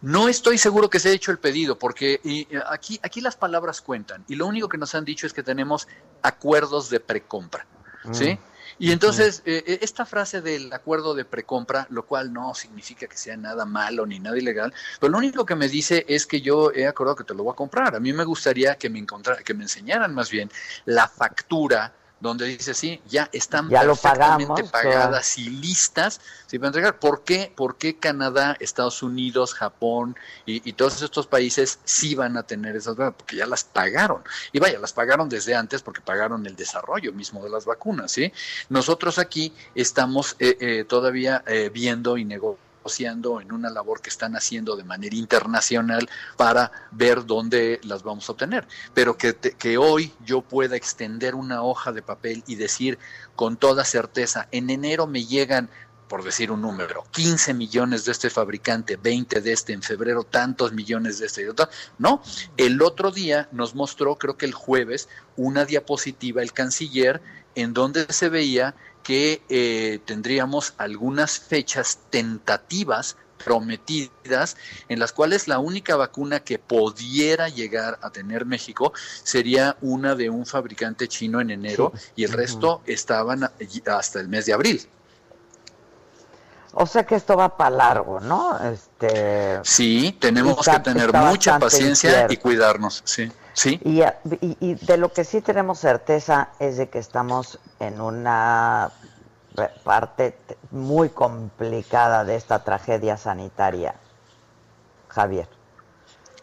No 0.02 0.28
estoy 0.28 0.58
seguro 0.58 0.90
que 0.90 0.98
se 0.98 1.08
haya 1.08 1.16
hecho 1.16 1.30
el 1.30 1.38
pedido, 1.38 1.78
porque 1.78 2.20
y, 2.24 2.48
aquí, 2.68 2.98
aquí 3.04 3.20
las 3.20 3.36
palabras 3.36 3.80
cuentan, 3.80 4.24
y 4.28 4.34
lo 4.34 4.46
único 4.48 4.68
que 4.68 4.76
nos 4.76 4.96
han 4.96 5.04
dicho 5.04 5.28
es 5.28 5.32
que 5.32 5.44
tenemos 5.44 5.86
acuerdos 6.22 6.90
de 6.90 6.98
precompra, 6.98 7.66
¿sí? 8.10 8.38
Y 8.78 8.90
entonces, 8.90 9.42
eh, 9.44 9.62
eh, 9.66 9.78
esta 9.82 10.04
frase 10.04 10.40
del 10.40 10.72
acuerdo 10.72 11.14
de 11.14 11.24
precompra, 11.24 11.86
lo 11.90 12.04
cual 12.04 12.32
no 12.32 12.54
significa 12.54 13.06
que 13.06 13.16
sea 13.16 13.36
nada 13.36 13.64
malo 13.64 14.06
ni 14.06 14.18
nada 14.18 14.36
ilegal, 14.36 14.72
pero 14.98 15.12
lo 15.12 15.18
único 15.18 15.46
que 15.46 15.54
me 15.54 15.68
dice 15.68 16.04
es 16.08 16.26
que 16.26 16.40
yo 16.40 16.72
he 16.72 16.86
acordado 16.86 17.16
que 17.16 17.24
te 17.24 17.34
lo 17.34 17.44
voy 17.44 17.52
a 17.52 17.56
comprar. 17.56 17.94
A 17.94 18.00
mí 18.00 18.12
me 18.12 18.24
gustaría 18.24 18.76
que 18.76 18.90
me, 18.90 19.06
que 19.44 19.54
me 19.54 19.64
enseñaran 19.64 20.14
más 20.14 20.30
bien 20.30 20.50
la 20.84 21.06
factura 21.06 21.92
donde 22.22 22.46
dice, 22.46 22.72
sí, 22.72 23.02
ya 23.08 23.28
están 23.32 23.68
Ya 23.68 23.82
lo 23.82 23.96
perfectamente 23.96 24.62
pagamos, 24.62 24.70
pagadas 24.70 25.38
y 25.38 25.50
listas 25.50 26.20
sí, 26.46 26.56
para 26.56 26.68
entregar. 26.68 27.00
¿Por 27.00 27.24
qué? 27.24 27.52
¿Por 27.54 27.76
qué 27.76 27.96
Canadá, 27.96 28.56
Estados 28.60 29.02
Unidos, 29.02 29.54
Japón 29.54 30.16
y, 30.46 30.66
y 30.68 30.72
todos 30.74 31.02
estos 31.02 31.26
países 31.26 31.80
sí 31.84 32.14
van 32.14 32.36
a 32.36 32.44
tener 32.44 32.76
esas 32.76 32.94
vacunas? 32.94 33.14
Porque 33.18 33.36
ya 33.36 33.46
las 33.46 33.64
pagaron. 33.64 34.22
Y 34.52 34.60
vaya, 34.60 34.78
las 34.78 34.92
pagaron 34.92 35.28
desde 35.28 35.56
antes 35.56 35.82
porque 35.82 36.00
pagaron 36.00 36.46
el 36.46 36.54
desarrollo 36.54 37.12
mismo 37.12 37.42
de 37.42 37.50
las 37.50 37.64
vacunas, 37.64 38.12
¿sí? 38.12 38.32
Nosotros 38.68 39.18
aquí 39.18 39.52
estamos 39.74 40.36
eh, 40.38 40.56
eh, 40.60 40.84
todavía 40.84 41.42
eh, 41.48 41.70
viendo 41.74 42.16
y 42.18 42.24
negociando 42.24 42.71
negociando 42.82 43.40
en 43.40 43.52
una 43.52 43.70
labor 43.70 44.00
que 44.02 44.10
están 44.10 44.34
haciendo 44.34 44.74
de 44.74 44.82
manera 44.82 45.14
internacional 45.14 46.08
para 46.36 46.72
ver 46.90 47.24
dónde 47.24 47.80
las 47.84 48.02
vamos 48.02 48.28
a 48.28 48.32
obtener. 48.32 48.66
Pero 48.92 49.16
que, 49.16 49.32
te- 49.34 49.52
que 49.52 49.78
hoy 49.78 50.12
yo 50.24 50.42
pueda 50.42 50.74
extender 50.76 51.36
una 51.36 51.62
hoja 51.62 51.92
de 51.92 52.02
papel 52.02 52.42
y 52.48 52.56
decir 52.56 52.98
con 53.36 53.56
toda 53.56 53.84
certeza, 53.84 54.48
en 54.50 54.68
enero 54.68 55.06
me 55.06 55.24
llegan 55.24 55.70
por 56.08 56.24
decir 56.24 56.50
un 56.50 56.60
número, 56.60 57.06
15 57.12 57.54
millones 57.54 58.04
de 58.04 58.12
este 58.12 58.28
fabricante, 58.28 58.96
20 58.96 59.40
de 59.40 59.52
este, 59.52 59.72
en 59.72 59.80
febrero 59.80 60.24
tantos 60.24 60.72
millones 60.72 61.18
de 61.20 61.26
este 61.26 61.42
y 61.42 61.46
otro. 61.46 61.68
No, 61.98 62.20
el 62.58 62.82
otro 62.82 63.10
día 63.12 63.48
nos 63.52 63.74
mostró, 63.74 64.16
creo 64.16 64.36
que 64.36 64.44
el 64.44 64.52
jueves, 64.52 65.08
una 65.36 65.64
diapositiva 65.64 66.42
el 66.42 66.52
canciller 66.52 67.22
en 67.54 67.72
donde 67.72 68.06
se 68.12 68.28
veía 68.28 68.74
que 69.02 69.42
eh, 69.48 70.00
tendríamos 70.04 70.74
algunas 70.78 71.38
fechas 71.38 71.98
tentativas 72.10 73.16
prometidas 73.44 74.56
en 74.88 75.00
las 75.00 75.12
cuales 75.12 75.48
la 75.48 75.58
única 75.58 75.96
vacuna 75.96 76.40
que 76.40 76.60
pudiera 76.60 77.48
llegar 77.48 77.98
a 78.00 78.10
tener 78.10 78.46
México 78.46 78.92
sería 79.24 79.76
una 79.80 80.14
de 80.14 80.30
un 80.30 80.46
fabricante 80.46 81.08
chino 81.08 81.40
en 81.40 81.50
enero 81.50 81.92
y 82.14 82.22
el 82.22 82.30
resto 82.32 82.82
estaban 82.86 83.50
hasta 83.86 84.20
el 84.20 84.28
mes 84.28 84.46
de 84.46 84.52
abril. 84.52 84.88
O 86.74 86.86
sea 86.86 87.04
que 87.04 87.16
esto 87.16 87.36
va 87.36 87.54
para 87.56 87.70
largo, 87.70 88.20
¿no? 88.20 88.58
Este, 88.70 89.58
Sí, 89.62 90.16
tenemos 90.18 90.58
Está- 90.60 90.74
que 90.82 90.90
tener 90.90 91.12
mucha 91.12 91.58
paciencia 91.58 92.10
incierto. 92.10 92.32
y 92.32 92.36
cuidarnos. 92.38 93.02
Sí, 93.04 93.30
sí. 93.54 93.80
y, 93.84 94.02
y- 94.60 94.74
de 94.74 94.96
lo 94.96 95.12
que 95.12 95.24
sí 95.24 95.40
tenemos 95.40 95.78
certeza 95.78 96.48
es 96.58 96.76
de 96.76 96.88
que 96.88 96.98
estamos 96.98 97.58
en 97.80 98.00
una 98.00 98.90
parte 99.84 100.34
muy 100.70 101.10
complicada 101.10 102.24
de 102.24 102.36
esta 102.36 102.60
tragedia 102.64 103.16
sanitaria, 103.16 103.94
Javier. 105.08 105.48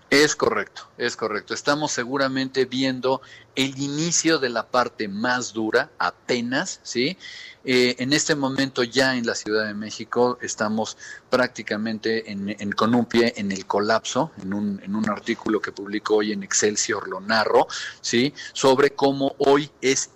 Es 0.10 0.36
correcto, 0.36 0.88
es 0.98 1.16
correcto. 1.16 1.54
Estamos 1.54 1.92
seguramente 1.92 2.66
viendo 2.66 3.22
el 3.56 3.78
inicio 3.80 4.40
de 4.40 4.50
la 4.50 4.66
parte 4.66 5.08
más 5.08 5.54
dura, 5.54 5.92
apenas, 6.00 6.80
¿sí? 6.82 7.16
Eh, 7.64 7.96
en 8.00 8.14
este 8.14 8.34
momento 8.34 8.82
ya 8.84 9.16
en 9.16 9.28
la 9.28 9.36
Ciudad 9.36 9.68
de 9.68 9.76
México 9.76 10.40
estamos 10.42 10.98
prácticamente 11.30 12.32
en, 12.32 12.50
en- 12.60 12.72
con 12.72 12.96
un 12.96 13.06
pie 13.06 13.34
en 13.38 13.52
el 13.52 13.68
colapso, 13.68 14.32
en 14.42 14.54
un, 14.54 14.82
en 14.84 14.96
un 14.96 15.08
artículo 15.10 15.62
que 15.62 15.72
publicó 15.72 16.16
hoy 16.16 16.32
en 16.32 16.42
Excelsior 16.42 17.08
lo 17.08 17.20
narro, 17.22 17.68
¿sí? 18.02 18.34
Sobre 18.54 18.92
cómo 18.96 19.36
hoy 19.38 19.70
es 19.82 20.10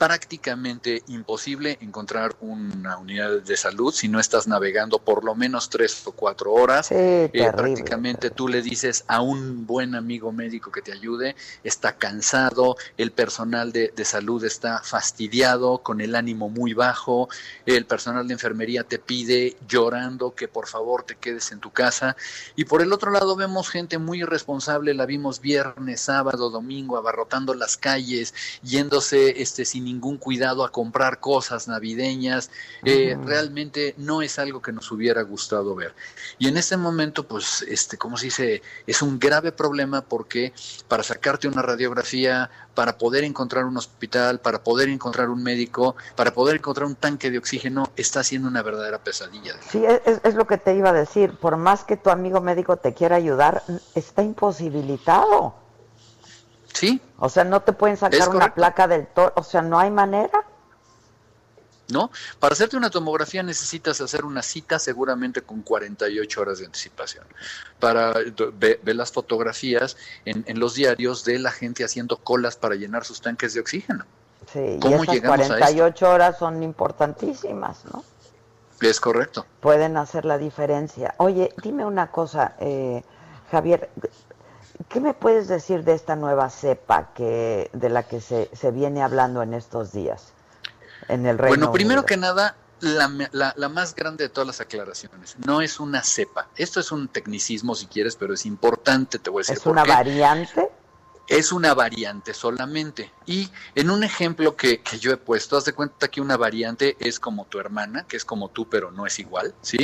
prácticamente 0.00 1.02
imposible 1.08 1.76
encontrar 1.82 2.34
una 2.40 2.96
unidad 2.96 3.42
de 3.42 3.54
salud 3.58 3.92
si 3.92 4.08
no 4.08 4.18
estás 4.18 4.48
navegando 4.48 4.98
por 4.98 5.24
lo 5.24 5.34
menos 5.34 5.68
tres 5.68 6.06
o 6.06 6.12
cuatro 6.12 6.54
horas. 6.54 6.86
Sí, 6.86 6.94
Eh, 6.96 7.28
terrible, 7.30 7.52
prácticamente 7.52 8.30
tú 8.30 8.48
le 8.48 8.62
dices 8.62 9.04
a 9.08 9.20
un 9.20 9.66
buen 9.66 9.94
amigo 9.94 10.32
médico 10.32 10.72
que 10.72 10.80
te 10.80 10.90
ayude, 10.92 11.36
está 11.64 11.98
cansado, 11.98 12.76
el 12.96 13.10
personal 13.12 13.72
de, 13.72 13.92
de 13.94 14.04
salud 14.06 14.42
está 14.42 14.80
fastidiado, 14.82 15.82
con 15.82 16.00
el 16.00 16.14
ánimo 16.14 16.48
muy 16.48 16.72
bajo, 16.72 17.28
el 17.66 17.84
personal 17.84 18.26
de 18.26 18.32
enfermería 18.32 18.84
te 18.84 18.98
pide 18.98 19.58
llorando 19.68 20.34
que 20.34 20.48
por 20.48 20.66
favor 20.66 21.02
te 21.02 21.16
quedes 21.16 21.52
en 21.52 21.60
tu 21.60 21.72
casa. 21.72 22.16
Y 22.56 22.64
por 22.64 22.80
el 22.80 22.94
otro 22.94 23.10
lado 23.10 23.36
vemos 23.36 23.68
gente 23.68 23.98
muy 23.98 24.22
irresponsable, 24.22 24.94
la 24.94 25.04
vimos 25.04 25.42
viernes, 25.42 26.00
sábado, 26.00 26.48
domingo, 26.48 26.96
abarrotando 26.96 27.52
las 27.52 27.76
calles, 27.76 28.32
yéndose 28.62 29.42
este, 29.42 29.66
sin 29.66 29.89
ningún 29.90 30.16
cuidado 30.18 30.64
a 30.64 30.70
comprar 30.70 31.18
cosas 31.20 31.66
navideñas. 31.68 32.50
Eh, 32.84 33.18
Realmente 33.24 33.94
no 33.98 34.22
es 34.22 34.38
algo 34.38 34.62
que 34.62 34.72
nos 34.72 34.90
hubiera 34.92 35.22
gustado 35.22 35.74
ver. 35.74 35.94
Y 36.38 36.48
en 36.48 36.56
este 36.56 36.76
momento, 36.76 37.26
pues, 37.26 37.62
este, 37.62 37.98
¿cómo 37.98 38.16
se 38.16 38.26
dice? 38.26 38.62
Es 38.86 39.02
un 39.02 39.18
grave 39.18 39.52
problema 39.52 40.02
porque 40.02 40.52
para 40.88 41.02
sacarte 41.02 41.48
una 41.48 41.62
radiografía, 41.62 42.50
para 42.74 42.96
poder 42.96 43.24
encontrar 43.24 43.64
un 43.64 43.76
hospital, 43.76 44.40
para 44.40 44.62
poder 44.62 44.88
encontrar 44.88 45.28
un 45.28 45.42
médico, 45.42 45.96
para 46.16 46.32
poder 46.32 46.56
encontrar 46.56 46.86
un 46.86 46.94
tanque 46.94 47.30
de 47.30 47.38
oxígeno, 47.38 47.90
está 47.96 48.22
siendo 48.22 48.48
una 48.48 48.62
verdadera 48.62 48.98
pesadilla. 48.98 49.54
Sí, 49.70 49.84
es- 49.84 50.20
es 50.22 50.34
lo 50.34 50.46
que 50.46 50.56
te 50.56 50.74
iba 50.74 50.90
a 50.90 50.92
decir. 50.92 51.32
Por 51.32 51.56
más 51.56 51.84
que 51.84 51.96
tu 51.96 52.10
amigo 52.10 52.40
médico 52.40 52.76
te 52.76 52.94
quiera 52.94 53.16
ayudar, 53.16 53.62
está 53.94 54.22
imposibilitado. 54.22 55.54
¿Sí? 56.72 57.00
O 57.18 57.28
sea, 57.28 57.44
no 57.44 57.60
te 57.62 57.72
pueden 57.72 57.96
sacar 57.96 58.28
una 58.28 58.54
placa 58.54 58.86
del 58.86 59.06
toro. 59.06 59.32
O 59.36 59.42
sea, 59.42 59.62
no 59.62 59.78
hay 59.78 59.90
manera. 59.90 60.44
¿No? 61.88 62.10
Para 62.38 62.52
hacerte 62.52 62.76
una 62.76 62.88
tomografía 62.88 63.42
necesitas 63.42 64.00
hacer 64.00 64.24
una 64.24 64.42
cita 64.42 64.78
seguramente 64.78 65.42
con 65.42 65.62
48 65.62 66.40
horas 66.40 66.60
de 66.60 66.66
anticipación. 66.66 67.24
Para 67.80 68.14
ver 68.58 68.80
las 68.94 69.10
fotografías 69.10 69.96
en, 70.24 70.44
en 70.46 70.60
los 70.60 70.74
diarios 70.74 71.24
de 71.24 71.40
la 71.40 71.50
gente 71.50 71.82
haciendo 71.82 72.18
colas 72.18 72.56
para 72.56 72.76
llenar 72.76 73.04
sus 73.04 73.20
tanques 73.20 73.54
de 73.54 73.60
oxígeno. 73.60 74.04
Sí, 74.52 74.76
y 74.76 74.80
¿Cómo 74.80 75.02
esas 75.02 75.14
llegamos 75.14 75.40
a 75.40 75.42
esto? 75.42 75.58
48 75.58 76.10
horas 76.10 76.38
son 76.38 76.62
importantísimas, 76.62 77.84
¿no? 77.92 78.04
Es 78.80 79.00
correcto. 79.00 79.46
Pueden 79.60 79.96
hacer 79.96 80.24
la 80.24 80.38
diferencia. 80.38 81.14
Oye, 81.18 81.52
dime 81.62 81.84
una 81.84 82.10
cosa, 82.10 82.54
eh, 82.60 83.02
Javier, 83.50 83.90
¿qué 84.88 85.00
me 85.00 85.14
puedes 85.14 85.48
decir 85.48 85.84
de 85.84 85.94
esta 85.94 86.16
nueva 86.16 86.48
cepa 86.50 87.12
que 87.14 87.70
de 87.72 87.88
la 87.90 88.02
que 88.04 88.20
se, 88.20 88.50
se 88.54 88.70
viene 88.70 89.02
hablando 89.02 89.42
en 89.42 89.54
estos 89.54 89.92
días 89.92 90.32
en 91.08 91.26
el 91.26 91.38
Reino 91.38 91.56
Bueno, 91.56 91.72
primero 91.72 92.00
Unido? 92.00 92.06
que 92.06 92.16
nada, 92.16 92.56
la, 92.80 93.10
la- 93.32 93.52
la 93.56 93.68
más 93.68 93.94
grande 93.94 94.24
de 94.24 94.30
todas 94.30 94.46
las 94.46 94.60
aclaraciones, 94.60 95.36
no 95.46 95.60
es 95.60 95.80
una 95.80 96.02
cepa. 96.02 96.48
Esto 96.56 96.80
es 96.80 96.92
un 96.92 97.08
tecnicismo 97.08 97.74
si 97.74 97.86
quieres, 97.86 98.16
pero 98.16 98.32
es 98.34 98.46
importante, 98.46 99.18
te 99.18 99.28
voy 99.30 99.40
a 99.40 99.42
decir. 99.42 99.56
¿Es 99.56 99.62
por 99.62 99.72
una 99.72 99.82
qué. 99.84 99.90
variante? 99.90 100.70
Es 101.28 101.52
una 101.52 101.74
variante 101.74 102.34
solamente. 102.34 103.12
Y 103.26 103.48
en 103.76 103.90
un 103.90 104.02
ejemplo 104.02 104.56
que, 104.56 104.80
que 104.80 104.98
yo 104.98 105.12
he 105.12 105.16
puesto, 105.16 105.56
haz 105.56 105.64
de 105.64 105.72
cuenta 105.72 106.08
que 106.08 106.20
una 106.20 106.36
variante 106.36 106.96
es 106.98 107.20
como 107.20 107.44
tu 107.46 107.60
hermana, 107.60 108.04
que 108.08 108.16
es 108.16 108.24
como 108.24 108.48
tú, 108.48 108.68
pero 108.68 108.90
no 108.90 109.06
es 109.06 109.18
igual, 109.20 109.54
¿sí? 109.62 109.76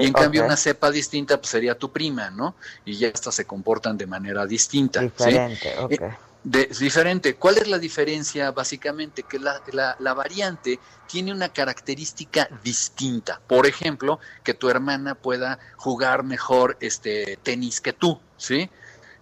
Y 0.00 0.06
en 0.06 0.12
cambio 0.22 0.40
una 0.46 0.56
cepa 0.56 0.90
distinta 0.90 1.36
pues, 1.38 1.50
sería 1.50 1.78
tu 1.78 1.92
prima, 1.92 2.30
¿no? 2.30 2.54
Y 2.86 2.96
ya 2.96 3.08
estas 3.08 3.34
se 3.34 3.44
comportan 3.44 3.98
de 3.98 4.06
manera 4.06 4.46
distinta. 4.46 5.00
Diferente. 5.00 5.74
Eh, 5.90 5.98
de- 6.42 6.66
diferente. 6.78 7.36
¿Cuál 7.36 7.58
es 7.58 7.68
la 7.68 7.78
diferencia? 7.78 8.50
Básicamente 8.50 9.22
que 9.24 9.38
la, 9.38 9.60
la- 9.72 9.96
la 9.98 10.14
variante 10.14 10.78
tiene 11.06 11.32
una 11.32 11.50
característica 11.50 12.48
distinta. 12.62 13.40
Por 13.46 13.66
ejemplo, 13.66 14.20
que 14.42 14.54
tu 14.54 14.68
hermana 14.70 15.14
pueda 15.14 15.58
jugar 15.76 16.22
mejor 16.22 16.76
este 16.80 17.38
tenis 17.42 17.80
que 17.82 17.92
tú, 17.92 18.18
¿sí? 18.38 18.70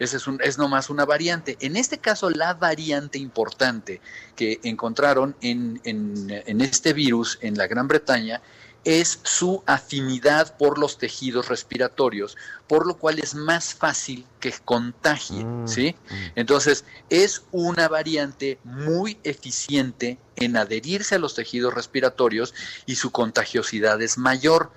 Ese 0.02 0.16
es, 0.18 0.26
un, 0.26 0.38
es 0.42 0.59
nomás 0.59 0.90
una 0.90 1.04
variante. 1.04 1.56
En 1.61 1.76
este 1.76 1.99
caso, 1.99 2.28
la 2.30 2.54
variante 2.54 3.18
importante 3.18 4.00
que 4.37 4.61
encontraron 4.64 5.37
en, 5.40 5.80
en- 5.85 6.26
en 6.47 6.61
este 6.61 6.92
virus 6.92 7.38
en 7.40 7.56
la 7.56 7.66
Gran 7.66 7.88
Bretaña 7.88 8.42
es 8.85 9.21
su 9.23 9.62
afinidad 9.64 10.56
por 10.56 10.76
los 10.76 10.99
tejidos 10.99 11.49
respiratorios, 11.49 12.37
por 12.66 12.85
lo 12.85 12.97
cual 12.97 13.21
es 13.21 13.37
más 13.37 13.75
fácil 13.75 14.26
que 14.40 14.52
contagie, 14.64 15.44
mm, 15.44 15.68
¿sí? 15.68 15.94
Mm. 16.11 16.14
Entonces, 16.35 16.85
es 17.09 17.42
una 17.52 17.87
variante 17.87 18.59
muy 18.64 19.18
eficiente 19.23 20.18
en 20.35 20.56
adherirse 20.56 21.14
a 21.14 21.18
los 21.21 21.37
tejidos 21.37 21.73
respiratorios 21.75 22.54
y 22.85 22.97
su 22.97 23.12
contagiosidad 23.12 24.02
es 24.02 24.18
mayor. 24.18 24.73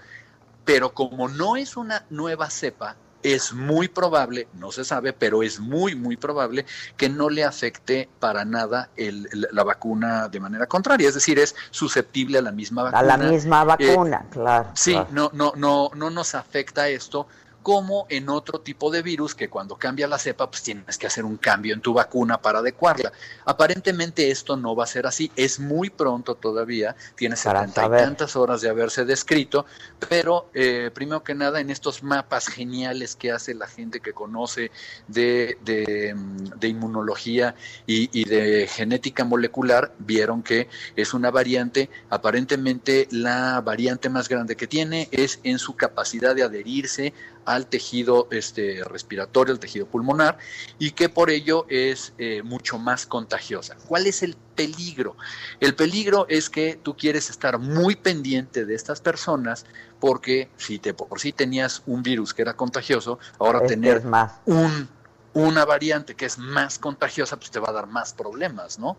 Pero 0.65 0.93
como 0.93 1.27
no 1.27 1.57
es 1.57 1.75
una 1.77 2.05
nueva 2.11 2.49
cepa, 2.51 2.97
es 3.25 3.53
muy 3.53 3.87
probable, 3.87 4.47
no 4.53 4.71
se 4.71 4.85
sabe, 4.85 5.11
pero 5.11 5.41
es 5.41 5.59
muy, 5.59 5.95
muy 5.95 6.15
probable 6.15 6.65
que 6.95 7.09
no 7.09 7.29
le 7.29 7.43
afecte 7.43 8.07
para 8.19 8.45
nada 8.45 8.89
la 8.95 9.63
vacuna 9.63 10.27
de 10.27 10.39
manera 10.39 10.67
contraria. 10.67 11.07
Es 11.07 11.15
decir, 11.15 11.39
es 11.39 11.55
susceptible 11.71 12.37
a 12.37 12.43
la 12.43 12.51
misma 12.51 12.83
vacuna. 12.83 12.99
A 12.99 13.03
la 13.03 13.17
misma 13.17 13.63
vacuna, 13.63 14.21
eh, 14.23 14.29
claro. 14.29 14.69
Sí, 14.75 14.95
No, 15.11 15.31
no, 15.33 15.53
no, 15.55 15.89
no 15.95 16.09
nos 16.11 16.35
afecta 16.35 16.87
esto 16.87 17.27
como 17.65 18.05
en 18.09 18.29
otro 18.29 18.61
tipo 18.61 18.91
de 18.91 19.01
virus 19.01 19.33
que 19.33 19.49
cuando 19.49 19.75
cambia 19.75 20.07
la 20.07 20.19
cepa, 20.19 20.51
pues 20.51 20.61
tienes 20.61 20.99
que 20.99 21.07
hacer 21.07 21.25
un 21.25 21.37
cambio 21.37 21.73
en 21.73 21.81
tu 21.81 21.93
vacuna 21.95 22.39
para 22.39 22.59
adecuarla. 22.59 23.11
Aparentemente 23.43 24.29
esto 24.29 24.55
no 24.55 24.75
va 24.75 24.83
a 24.83 24.87
ser 24.87 25.07
así, 25.07 25.31
es 25.35 25.59
muy 25.59 25.89
pronto 25.89 26.35
todavía, 26.35 26.95
tiene 27.15 27.35
setenta 27.35 27.87
y 27.87 27.89
tantas 27.89 28.35
horas 28.35 28.61
de 28.61 28.69
haberse 28.69 29.03
descrito, 29.03 29.65
pero 30.07 30.51
eh, 30.53 30.91
primero 30.93 31.23
que 31.23 31.33
nada 31.33 31.59
en 31.59 31.71
estos 31.71 32.03
mapas 32.03 32.49
geniales 32.49 33.15
que 33.15 33.31
hace 33.31 33.55
la 33.55 33.65
gente 33.65 33.99
que 33.99 34.13
conoce 34.13 34.69
de, 35.07 35.57
de, 35.65 36.13
mm, 36.13 36.63
inmunología 36.67 37.55
y, 37.87 38.11
y 38.13 38.25
de 38.25 38.67
genética 38.67 39.23
molecular, 39.23 39.91
vieron 39.97 40.43
que 40.43 40.69
es 40.95 41.15
una 41.15 41.31
variante, 41.31 41.89
aparentemente 42.11 43.07
la 43.09 43.59
variante 43.61 44.07
más 44.07 44.29
grande 44.29 44.55
que 44.55 44.67
tiene 44.67 45.09
es 45.09 45.39
en 45.41 45.57
su 45.57 45.75
capacidad 45.75 46.35
de 46.35 46.43
adherirse 46.43 47.11
al 47.45 47.67
tejido 47.67 48.27
este, 48.31 48.83
respiratorio, 48.83 49.53
al 49.53 49.59
tejido 49.59 49.85
pulmonar, 49.85 50.37
y 50.79 50.91
que 50.91 51.09
por 51.09 51.29
ello 51.29 51.65
es 51.69 52.13
eh, 52.17 52.41
mucho 52.43 52.77
más 52.77 53.05
contagiosa. 53.05 53.75
¿Cuál 53.87 54.07
es 54.07 54.23
el 54.23 54.35
peligro? 54.55 55.15
El 55.59 55.75
peligro 55.75 56.25
es 56.27 56.49
que 56.49 56.79
tú 56.81 56.95
quieres 56.97 57.29
estar 57.29 57.59
muy 57.59 57.95
pendiente 57.95 58.65
de 58.65 58.75
estas 58.75 59.01
personas 59.01 59.65
porque 59.99 60.49
si 60.57 60.79
te, 60.79 60.93
por 60.93 61.19
sí 61.19 61.31
tenías 61.31 61.81
un 61.85 62.03
virus 62.03 62.33
que 62.33 62.41
era 62.41 62.55
contagioso, 62.55 63.19
ahora 63.39 63.65
tener 63.65 64.03
Un, 64.45 64.89
una 65.33 65.65
variante 65.65 66.15
que 66.15 66.25
es 66.25 66.37
más 66.37 66.79
contagiosa, 66.79 67.37
pues 67.37 67.51
te 67.51 67.59
va 67.59 67.69
a 67.69 67.73
dar 67.73 67.87
más 67.87 68.13
problemas, 68.13 68.79
¿no? 68.79 68.97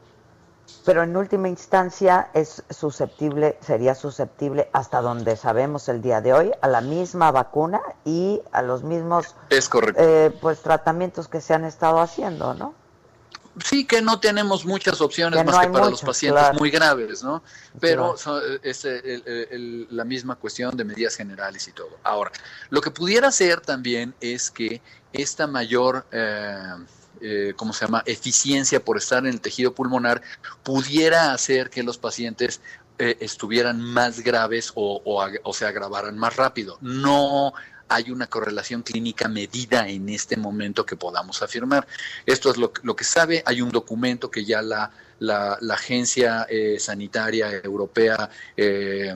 Pero 0.85 1.03
en 1.03 1.17
última 1.17 1.49
instancia 1.49 2.29
es 2.35 2.63
susceptible, 2.71 3.59
sería 3.61 3.95
susceptible 3.95 4.69
hasta 4.73 5.01
donde 5.01 5.37
sabemos 5.37 5.89
el 5.89 6.03
día 6.03 6.21
de 6.21 6.33
hoy 6.33 6.53
a 6.61 6.69
la 6.69 6.81
misma 6.81 7.31
vacuna 7.31 7.81
y 8.05 8.41
a 8.53 8.63
los 8.63 8.83
mismos 8.83 9.35
es 9.51 9.69
correcto. 9.69 10.03
Eh, 10.03 10.31
pues 10.41 10.61
tratamientos 10.61 11.29
que 11.29 11.41
se 11.41 11.55
han 11.55 11.65
estado 11.65 12.01
haciendo, 12.01 12.55
¿no? 12.55 12.75
Sí, 13.65 13.87
que 13.87 14.03
no 14.03 14.21
tenemos 14.21 14.67
muchas 14.67 15.01
opciones 15.01 15.43
más 15.45 15.59
que 15.59 15.73
para 15.73 15.89
los 15.89 16.03
pacientes 16.03 16.53
muy 16.59 16.71
graves, 16.71 17.23
¿no? 17.23 17.43
Pero 17.81 18.15
es 18.63 18.87
la 19.91 20.05
misma 20.05 20.37
cuestión 20.37 20.77
de 20.77 20.85
medidas 20.85 21.17
generales 21.17 21.67
y 21.67 21.73
todo. 21.73 21.97
Ahora, 22.03 22.33
lo 22.69 22.83
que 22.83 22.91
pudiera 22.91 23.33
ser 23.33 23.61
también 23.63 24.15
es 24.21 24.51
que 24.51 24.83
esta 25.13 25.47
mayor 25.47 26.07
eh, 26.13 26.75
eh, 27.21 27.53
¿cómo 27.57 27.73
se 27.73 27.85
llama?, 27.85 28.03
eficiencia 28.07 28.85
por 28.85 28.97
estar 28.97 29.19
en 29.21 29.33
el 29.33 29.41
tejido 29.41 29.75
pulmonar, 29.75 30.23
pudiera 30.63 31.33
hacer 31.33 31.71
que 31.71 31.83
los 31.83 31.99
pacientes 31.99 32.61
eh, 32.99 33.17
estuvieran 33.21 33.81
más 33.81 34.21
graves 34.21 34.73
o, 34.75 35.03
o, 35.05 35.53
se 35.53 35.67
agravaran 35.67 36.17
más 36.17 36.37
rápido. 36.37 36.79
No 36.81 37.53
hay 37.89 38.11
una 38.11 38.27
correlación 38.27 38.83
clínica 38.83 39.29
medida 39.29 39.89
en 39.89 40.09
este 40.09 40.37
momento 40.37 40.87
que 40.87 40.97
podamos 40.97 41.43
afirmar. 41.43 41.87
Esto 42.25 42.51
es 42.51 42.57
lo, 42.57 42.73
lo 42.83 42.97
que 42.97 43.05
sabe. 43.05 43.43
Hay 43.47 43.61
un 43.61 43.71
documento 43.71 44.31
que 44.31 44.45
ya 44.45 44.63
la 44.63 44.91
la, 45.19 45.59
Agencia 45.71 46.47
eh, 46.49 46.79
Sanitaria 46.79 47.51
Europea 47.63 48.31
eh, 48.57 49.15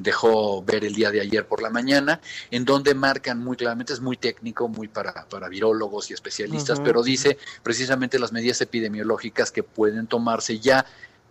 dejó 0.00 0.62
ver 0.62 0.84
el 0.84 0.94
día 0.94 1.10
de 1.10 1.20
ayer 1.20 1.46
por 1.46 1.62
la 1.62 1.70
mañana, 1.70 2.20
en 2.50 2.64
donde 2.64 2.94
marcan 2.94 3.38
muy 3.38 3.56
claramente, 3.56 3.92
es 3.92 4.00
muy 4.00 4.16
técnico, 4.16 4.68
muy 4.68 4.88
para, 4.88 5.26
para 5.28 5.48
virólogos 5.48 6.10
y 6.10 6.14
especialistas, 6.14 6.80
pero 6.80 7.02
dice 7.02 7.38
precisamente 7.62 8.18
las 8.18 8.32
medidas 8.32 8.60
epidemiológicas 8.60 9.50
que 9.50 9.62
pueden 9.62 10.06
tomarse 10.06 10.58
ya 10.58 10.84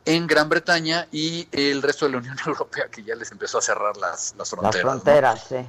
en 0.06 0.28
Gran 0.28 0.50
Bretaña 0.50 1.08
y 1.12 1.48
el 1.52 1.82
resto 1.82 2.06
de 2.06 2.14
la 2.14 2.18
Unión 2.18 2.38
Europea 2.46 2.88
que 2.90 3.04
ya 3.04 3.16
les 3.16 3.32
empezó 3.32 3.60
a 3.60 3.62
cerrar 3.62 3.98
las, 3.98 4.34
las 4.38 4.50
fronteras. 4.50 4.76
Las 4.76 4.82
fronteras, 4.82 5.46
sí. 5.48 5.66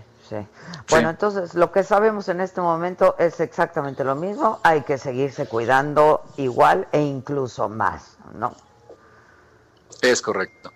Bueno, 0.88 1.10
entonces 1.10 1.54
lo 1.54 1.72
que 1.72 1.82
sabemos 1.82 2.28
en 2.28 2.40
este 2.40 2.60
momento 2.60 3.16
es 3.18 3.40
exactamente 3.40 4.04
lo 4.04 4.14
mismo. 4.14 4.60
Hay 4.62 4.82
que 4.82 4.98
seguirse 4.98 5.46
cuidando 5.46 6.22
igual 6.36 6.88
e 6.92 7.00
incluso 7.00 7.68
más, 7.68 8.16
¿no? 8.34 8.54
Es 10.00 10.22
correcto. 10.22 10.70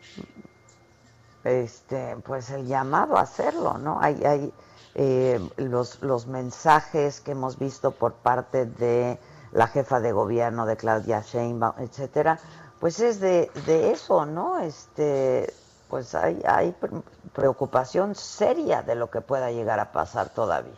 Este, 1.44 2.16
pues 2.24 2.50
el 2.50 2.66
llamado 2.66 3.16
a 3.16 3.22
hacerlo, 3.22 3.78
¿no? 3.78 3.98
Hay, 4.00 4.24
hay 4.24 4.52
eh, 4.94 5.40
los, 5.56 6.02
los 6.02 6.26
mensajes 6.26 7.20
que 7.20 7.32
hemos 7.32 7.59
visto 7.59 7.92
por 7.92 8.14
parte 8.14 8.66
de 8.66 9.18
la 9.52 9.68
jefa 9.68 10.00
de 10.00 10.12
gobierno 10.12 10.66
de 10.66 10.76
Claudia 10.76 11.22
Sheinbaum, 11.22 11.74
etcétera, 11.78 12.38
pues 12.80 13.00
es 13.00 13.20
de, 13.20 13.50
de 13.66 13.92
eso, 13.92 14.26
¿no? 14.26 14.59
Este, 14.59 15.52
pues 15.88 16.14
hay, 16.14 16.40
hay 16.46 16.75
preocupación 17.33 18.14
seria 18.14 18.83
de 18.83 18.94
lo 18.94 19.11
que 19.11 19.20
pueda 19.20 19.51
llegar 19.51 19.79
a 19.81 19.92
pasar 19.92 20.29
todavía. 20.31 20.72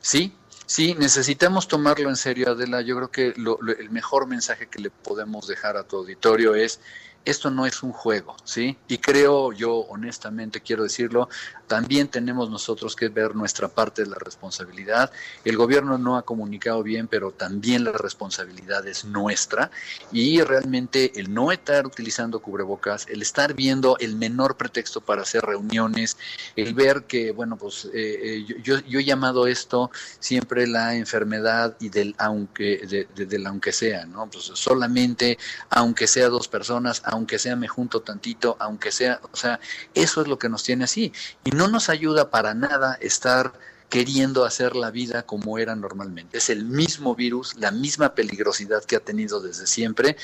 Sí, 0.00 0.36
sí, 0.66 0.94
necesitamos 0.98 1.68
tomarlo 1.68 2.08
en 2.08 2.16
serio, 2.16 2.50
Adela. 2.50 2.80
Yo 2.80 2.96
creo 2.96 3.10
que 3.10 3.34
el 3.78 3.90
mejor 3.90 4.26
mensaje 4.26 4.68
que 4.68 4.80
le 4.80 4.90
podemos 4.90 5.46
dejar 5.46 5.76
a 5.76 5.84
tu 5.84 5.96
auditorio 5.96 6.54
es 6.54 6.80
esto 7.26 7.50
no 7.50 7.66
es 7.66 7.82
un 7.82 7.92
juego, 7.92 8.36
¿sí? 8.44 8.78
Y 8.86 8.98
creo 8.98 9.52
yo, 9.52 9.78
honestamente, 9.78 10.60
quiero 10.60 10.84
decirlo, 10.84 11.28
también 11.66 12.08
tenemos 12.08 12.50
nosotros 12.50 12.94
que 12.94 13.08
ver 13.08 13.34
nuestra 13.34 13.68
parte 13.68 14.02
de 14.02 14.10
la 14.10 14.18
responsabilidad. 14.18 15.10
El 15.44 15.56
gobierno 15.56 15.98
no 15.98 16.16
ha 16.16 16.22
comunicado 16.22 16.82
bien, 16.82 17.08
pero 17.08 17.32
también 17.32 17.84
la 17.84 17.92
responsabilidad 17.92 18.86
es 18.86 19.04
nuestra. 19.04 19.70
Y 20.12 20.40
realmente 20.42 21.18
el 21.18 21.32
no 21.32 21.52
estar 21.52 21.86
utilizando 21.86 22.40
cubrebocas, 22.40 23.06
el 23.08 23.22
estar 23.22 23.54
viendo 23.54 23.96
el 23.98 24.16
menor 24.16 24.56
pretexto 24.56 25.00
para 25.00 25.22
hacer 25.22 25.42
reuniones, 25.42 26.16
el 26.54 26.74
ver 26.74 27.04
que, 27.04 27.32
bueno, 27.32 27.56
pues 27.56 27.86
eh, 27.86 27.90
eh, 27.94 28.44
yo, 28.62 28.78
yo, 28.80 29.00
he 29.00 29.04
llamado 29.04 29.46
esto 29.46 29.90
siempre 30.20 30.66
la 30.66 30.94
enfermedad 30.94 31.76
y 31.80 31.88
del 31.88 32.14
aunque, 32.18 33.06
del 33.14 33.46
aunque 33.46 33.72
sea, 33.72 34.06
¿no? 34.06 34.28
Pues 34.30 34.44
solamente, 34.54 35.38
aunque 35.70 36.06
sea 36.06 36.28
dos 36.28 36.48
personas, 36.48 37.02
aunque 37.04 37.38
sea 37.38 37.56
me 37.56 37.68
junto 37.68 38.00
tantito, 38.00 38.56
aunque 38.60 38.92
sea, 38.92 39.20
o 39.32 39.36
sea, 39.36 39.60
eso 39.94 40.22
es 40.22 40.28
lo 40.28 40.38
que 40.38 40.48
nos 40.48 40.62
tiene 40.62 40.84
así. 40.84 41.12
Y 41.44 41.50
no 41.56 41.68
nos 41.68 41.88
ayuda 41.88 42.30
para 42.30 42.54
nada 42.54 42.98
estar 43.00 43.52
queriendo 43.88 44.44
hacer 44.44 44.76
la 44.76 44.90
vida 44.90 45.22
como 45.22 45.58
era 45.58 45.74
normalmente. 45.74 46.38
Es 46.38 46.50
el 46.50 46.64
mismo 46.64 47.14
virus, 47.14 47.56
la 47.56 47.70
misma 47.70 48.14
peligrosidad 48.14 48.84
que 48.84 48.96
ha 48.96 49.00
tenido 49.00 49.40
desde 49.40 49.66
siempre. 49.66 50.16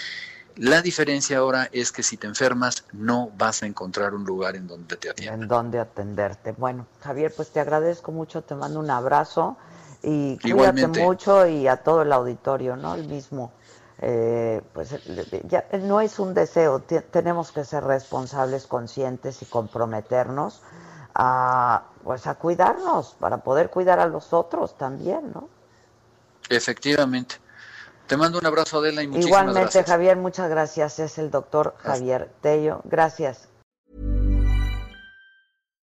La 0.56 0.82
diferencia 0.82 1.38
ahora 1.38 1.68
es 1.72 1.92
que 1.92 2.02
si 2.02 2.18
te 2.18 2.26
enfermas 2.26 2.84
no 2.92 3.30
vas 3.38 3.62
a 3.62 3.66
encontrar 3.66 4.14
un 4.14 4.24
lugar 4.24 4.56
en 4.56 4.66
donde 4.66 4.96
te 4.96 5.10
atiendan. 5.10 5.42
En 5.42 5.48
donde 5.48 5.78
atenderte. 5.78 6.52
Bueno, 6.52 6.86
Javier, 7.00 7.32
pues 7.34 7.50
te 7.50 7.60
agradezco 7.60 8.12
mucho, 8.12 8.42
te 8.42 8.54
mando 8.54 8.80
un 8.80 8.90
abrazo 8.90 9.56
y 10.02 10.36
cuídate 10.38 10.88
mucho 10.88 11.46
y 11.46 11.68
a 11.68 11.78
todo 11.78 12.02
el 12.02 12.12
auditorio, 12.12 12.76
¿no? 12.76 12.94
El 12.94 13.06
mismo 13.06 13.52
eh, 14.04 14.60
pues 14.72 14.94
ya 15.48 15.64
no 15.80 16.00
es 16.00 16.18
un 16.18 16.34
deseo, 16.34 16.80
tenemos 16.80 17.52
que 17.52 17.64
ser 17.64 17.84
responsables, 17.84 18.66
conscientes 18.66 19.40
y 19.42 19.46
comprometernos 19.46 20.60
a 21.14 21.84
pues 22.04 22.26
a 22.26 22.34
cuidarnos 22.34 23.16
para 23.18 23.38
poder 23.38 23.70
cuidar 23.70 24.00
a 24.00 24.06
los 24.06 24.32
otros 24.32 24.76
también, 24.76 25.32
¿no? 25.32 25.48
Efectivamente. 26.48 27.36
Te 28.06 28.16
mando 28.16 28.38
un 28.38 28.46
abrazo, 28.46 28.78
Adela, 28.78 29.02
y 29.02 29.06
muchísimas 29.06 29.42
Igualmente, 29.42 29.84
Javier, 29.84 30.16
muchas 30.16 30.50
gracias. 30.50 30.98
Es 30.98 31.18
el 31.18 31.30
doctor 31.30 31.74
Javier 31.78 32.30
Tello. 32.42 32.82
Gracias. 32.84 33.48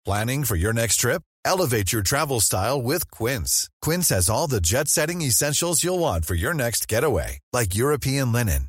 Planning 0.05 0.45
for 0.45 0.57
your 0.57 0.73
next 0.73 1.01
trip? 1.01 1.23
Elevate 1.45 1.93
your 1.93 2.03
travel 2.03 2.41
style 2.41 2.81
with 2.81 3.11
Quince. 3.11 3.69
Quince 3.83 4.09
has 4.11 4.31
all 4.31 4.47
the 4.47 4.61
jet-setting 4.61 5.21
essentials 5.21 5.83
you'll 5.83 5.99
want 5.99 6.25
for 6.25 6.35
your 6.35 6.55
next 6.55 6.89
getaway, 6.89 7.41
like 7.53 7.75
European 7.75 8.33
linen, 8.33 8.69